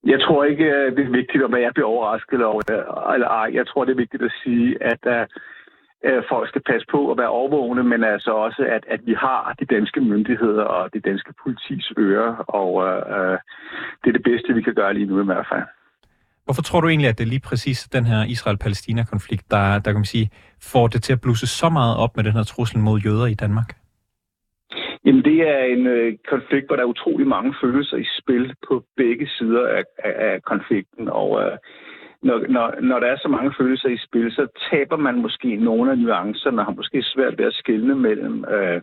Jeg 0.05 0.19
tror 0.21 0.43
ikke, 0.43 0.63
øh, 0.63 0.95
det 0.97 1.05
er 1.05 1.17
vigtigt, 1.21 1.43
om 1.43 1.53
jeg 1.53 1.73
bliver 1.73 1.87
overrasket 1.87 2.45
over 2.45 2.61
det, 2.61 2.79
eller 3.13 3.27
ej. 3.27 3.49
Jeg 3.53 3.67
tror, 3.67 3.85
det 3.85 3.91
er 3.91 4.03
vigtigt 4.05 4.23
at 4.23 4.33
sige, 4.43 4.83
at 4.83 5.01
uh, 6.07 6.23
folk 6.29 6.49
skal 6.49 6.61
passe 6.61 6.87
på 6.91 7.11
at 7.11 7.17
være 7.17 7.29
overvågne, 7.39 7.83
men 7.83 8.03
altså 8.03 8.31
også, 8.31 8.61
at, 8.75 8.83
at 8.87 9.01
vi 9.05 9.13
har 9.13 9.55
de 9.59 9.65
danske 9.65 10.01
myndigheder 10.01 10.63
og 10.63 10.93
de 10.93 10.99
danske 10.99 11.33
politis 11.43 11.91
ører, 11.97 12.35
og 12.61 12.71
øh, 12.87 13.37
det 14.01 14.07
er 14.09 14.17
det 14.17 14.23
bedste, 14.23 14.53
vi 14.53 14.61
kan 14.61 14.73
gøre 14.73 14.93
lige 14.93 15.05
nu 15.05 15.21
i 15.21 15.25
hvert 15.25 15.47
fald. 15.51 15.67
Hvorfor 16.47 16.61
tror 16.61 16.81
du 16.81 16.87
egentlig, 16.87 17.09
at 17.09 17.17
det 17.17 17.23
er 17.23 17.33
lige 17.35 17.47
præcis 17.49 17.79
den 17.97 18.05
her 18.05 18.19
Israel-Palæstina-konflikt, 18.33 19.51
der, 19.51 19.63
der 19.83 19.91
kan 19.91 20.01
man 20.03 20.13
sige, 20.15 20.29
får 20.71 20.87
det 20.87 21.03
til 21.03 21.13
at 21.13 21.21
blusse 21.21 21.47
så 21.47 21.69
meget 21.69 21.97
op 21.97 22.15
med 22.15 22.23
den 22.23 22.33
her 22.37 22.43
trussel 22.43 22.79
mod 22.79 22.99
jøder 22.99 23.25
i 23.25 23.33
Danmark? 23.33 23.69
Jamen, 25.05 25.23
det 25.23 25.39
er 25.53 25.63
en 25.75 25.87
øh, 25.87 26.17
konflikt, 26.29 26.67
hvor 26.67 26.75
der 26.75 26.83
er 26.83 26.93
utrolig 26.95 27.27
mange 27.27 27.55
følelser 27.61 27.97
i 27.97 28.07
spil 28.19 28.53
på 28.67 28.83
begge 28.97 29.27
sider 29.27 29.67
af, 29.67 29.83
af, 29.97 30.13
af 30.29 30.43
konflikten. 30.43 31.09
Og 31.09 31.29
øh, 31.41 31.57
når, 32.23 32.37
når, 32.55 32.81
når 32.81 32.99
der 32.99 33.07
er 33.07 33.17
så 33.17 33.27
mange 33.27 33.53
følelser 33.59 33.89
i 33.89 33.97
spil, 34.07 34.31
så 34.31 34.47
taber 34.71 34.97
man 34.97 35.21
måske 35.21 35.55
nogle 35.55 35.91
af 35.91 35.97
nuancerne, 35.97 36.61
og 36.61 36.65
har 36.65 36.73
måske 36.73 37.03
svært 37.03 37.37
ved 37.37 37.45
at 37.45 37.53
skelne 37.53 37.95
mellem 37.95 38.45
øh, 38.55 38.81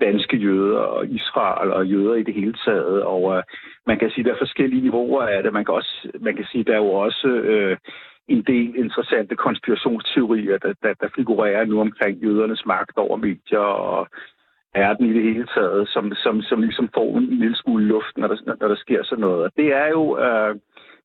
danske 0.00 0.36
jøder 0.36 0.78
og 0.78 1.06
Israel 1.06 1.72
og 1.72 1.86
jøder 1.86 2.14
i 2.14 2.22
det 2.22 2.34
hele 2.34 2.56
taget. 2.64 3.02
Og 3.02 3.36
øh, 3.36 3.42
man 3.86 3.98
kan 3.98 4.10
sige, 4.10 4.20
at 4.20 4.26
der 4.26 4.32
er 4.32 4.44
forskellige 4.46 4.82
niveauer 4.82 5.22
af 5.22 5.42
det. 5.42 5.52
Man 5.52 5.64
kan, 5.64 5.74
også, 5.74 6.10
man 6.20 6.36
kan 6.36 6.44
sige, 6.50 6.60
at 6.60 6.66
der 6.66 6.72
er 6.72 6.84
jo 6.86 6.92
også... 6.92 7.28
Øh, 7.28 7.76
en 8.28 8.42
del 8.42 8.76
interessante 8.76 9.36
konspirationsteorier, 9.36 10.58
der, 10.58 10.74
der, 10.82 10.94
der 10.94 11.08
figurerer 11.16 11.64
nu 11.64 11.80
omkring 11.80 12.18
jødernes 12.18 12.66
magt 12.66 12.96
over 12.96 13.16
medier 13.16 13.58
og 13.58 14.08
verden 14.74 15.06
i 15.06 15.12
det 15.12 15.22
hele 15.22 15.46
taget, 15.54 15.88
som, 15.88 16.14
som, 16.14 16.42
som 16.42 16.60
ligesom 16.62 16.88
får 16.94 17.18
en 17.18 17.24
lille 17.24 17.56
smule 17.56 17.84
luft, 17.84 18.16
når 18.16 18.28
der, 18.28 18.36
når 18.60 18.68
der 18.68 18.76
sker 18.76 19.04
sådan 19.04 19.20
noget. 19.20 19.44
Og 19.44 19.50
det 19.56 19.74
er 19.74 19.88
jo... 19.88 20.18
Øh, 20.18 20.56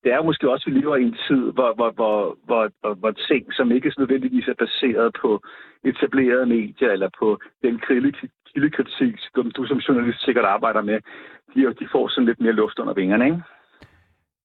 det 0.03 0.13
er 0.13 0.23
måske 0.23 0.51
også, 0.51 0.63
at 0.67 0.73
vi 0.73 0.79
lever 0.79 0.95
i 0.95 1.03
en 1.03 1.17
tid, 1.27 1.43
hvor, 1.51 1.73
hvor, 1.73 1.91
hvor, 1.91 2.37
hvor, 2.45 2.69
hvor, 2.79 2.93
hvor 2.93 3.11
ting, 3.11 3.53
som 3.53 3.71
ikke 3.71 3.93
nødvendigvis 3.97 4.47
er 4.47 4.53
baseret 4.53 5.15
på 5.21 5.41
etablerede 5.83 6.45
medier 6.45 6.91
eller 6.91 7.09
på 7.19 7.39
den 7.63 7.79
kildekritik, 8.53 9.13
som 9.35 9.51
du 9.51 9.65
som 9.65 9.77
journalist 9.77 10.25
sikkert 10.25 10.45
arbejder 10.45 10.81
med, 10.81 10.97
de, 11.53 11.59
de 11.79 11.87
får 11.91 12.07
sådan 12.07 12.25
lidt 12.25 12.41
mere 12.41 12.53
luft 12.61 12.79
under 12.79 12.93
vingerne, 12.93 13.25
ikke? 13.25 13.41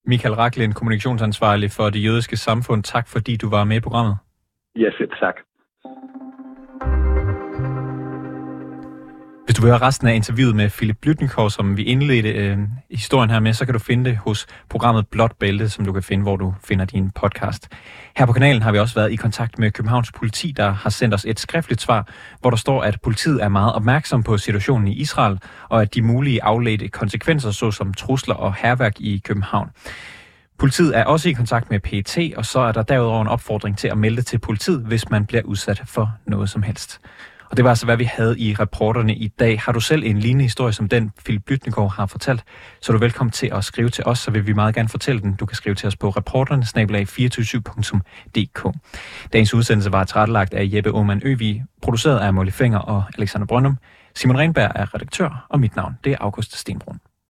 Michael 0.07 0.35
Raklin, 0.35 0.73
kommunikationsansvarlig 0.73 1.71
for 1.71 1.91
det 1.91 2.05
jødiske 2.05 2.37
samfund. 2.37 2.83
Tak 2.83 3.09
fordi 3.09 3.37
du 3.37 3.49
var 3.51 3.65
med 3.65 3.77
i 3.77 3.81
programmet. 3.81 4.17
Ja, 4.77 4.91
selv 4.99 5.11
tak. 5.21 5.37
Du 9.63 9.67
vil 9.67 9.73
høre 9.73 9.87
resten 9.87 10.09
af 10.09 10.15
interviewet 10.15 10.57
med 10.57 10.71
Philip 10.71 10.99
Blytnikov, 11.01 11.51
som 11.51 11.77
vi 11.77 11.83
indledte 11.83 12.29
øh, 12.29 12.59
historien 12.91 13.31
her 13.31 13.41
med, 13.41 13.53
så 13.53 13.65
kan 13.65 13.73
du 13.73 13.79
finde 13.79 14.11
det 14.11 14.17
hos 14.17 14.47
programmet 14.69 15.09
Blåt 15.09 15.33
Bælte, 15.41 15.69
som 15.69 15.85
du 15.85 15.93
kan 15.93 16.03
finde, 16.03 16.23
hvor 16.23 16.37
du 16.37 16.55
finder 16.65 16.85
din 16.85 17.11
podcast. 17.11 17.69
Her 18.17 18.27
på 18.27 18.33
kanalen 18.33 18.63
har 18.63 18.73
vi 18.73 18.79
også 18.79 18.95
været 18.95 19.13
i 19.13 19.17
kontakt 19.17 19.59
med 19.59 19.71
Københavns 19.71 20.13
politi, 20.13 20.53
der 20.57 20.71
har 20.71 20.91
sendt 20.91 21.15
os 21.15 21.25
et 21.25 21.41
skriftligt 21.41 21.81
svar, 21.81 22.09
hvor 22.41 22.51
der 22.51 22.57
står, 22.57 22.83
at 22.83 23.01
politiet 23.03 23.43
er 23.43 23.49
meget 23.49 23.73
opmærksom 23.73 24.23
på 24.23 24.39
situationen 24.39 24.89
i 24.89 24.93
Israel, 24.93 25.39
og 25.69 25.83
at 25.83 25.95
de 25.95 26.03
mulige 26.03 26.43
afledte 26.43 26.89
konsekvenser, 26.89 27.51
såsom 27.51 27.95
trusler 27.95 28.35
og 28.35 28.55
herværk 28.55 29.01
i 29.01 29.23
København. 29.25 29.71
Politiet 30.59 30.99
er 30.99 31.05
også 31.05 31.29
i 31.29 31.33
kontakt 31.33 31.71
med 31.71 31.81
PET, 31.81 32.35
og 32.37 32.47
så 32.47 32.61
er 32.61 32.73
der 32.73 32.83
derudover 32.83 33.23
en 33.23 33.29
opfordring 33.29 33.79
til 33.79 33.89
at 33.89 33.99
melde 33.99 34.23
til 34.23 34.39
politiet, 34.39 34.81
hvis 34.81 35.11
man 35.11 35.27
bliver 35.27 35.43
udsat 35.43 35.83
for 35.87 36.13
noget 36.27 36.51
som 36.51 36.63
helst. 36.63 37.01
Og 37.53 37.57
det 37.57 37.65
var 37.65 37.71
altså, 37.71 37.87
hvad 37.87 37.97
vi 37.97 38.05
havde 38.05 38.39
i 38.39 38.55
reporterne 38.55 39.15
i 39.15 39.29
dag. 39.29 39.61
Har 39.61 39.73
du 39.73 39.81
selv 39.81 40.05
en 40.05 40.19
lignende 40.19 40.43
historie, 40.43 40.73
som 40.73 40.89
den 40.89 41.13
Philip 41.25 41.45
Blytnikov 41.45 41.91
har 41.91 42.07
fortalt, 42.07 42.45
så 42.81 42.93
er 42.93 42.95
du 42.95 43.01
velkommen 43.01 43.31
til 43.31 43.51
at 43.53 43.65
skrive 43.65 43.89
til 43.89 44.05
os, 44.07 44.19
så 44.19 44.31
vil 44.31 44.47
vi 44.47 44.53
meget 44.53 44.75
gerne 44.75 44.89
fortælle 44.89 45.21
den. 45.21 45.35
Du 45.35 45.47
kan 45.47 45.57
skrive 45.57 45.75
til 45.75 45.87
os 45.87 45.97
på 45.97 46.11
reporterne 46.11 46.63
247dk 46.63 48.73
Dagens 49.33 49.55
udsendelse 49.55 49.93
var 49.93 50.05
tilrettelagt 50.05 50.55
af 50.55 50.69
Jeppe 50.73 50.91
Aumann 50.91 51.23
Øvi, 51.25 51.63
produceret 51.83 52.19
af 52.19 52.35
Molly 52.35 52.51
Finger 52.51 52.79
og 52.79 53.05
Alexander 53.19 53.47
Brøndum. 53.47 53.79
Simon 54.15 54.39
Renberg 54.39 54.73
er 54.75 54.95
redaktør, 54.95 55.47
og 55.49 55.61
mit 55.61 55.77
navn 55.77 55.95
det 56.05 56.13
er 56.13 56.17
August 56.21 56.59
Stenbrun. 56.59 57.12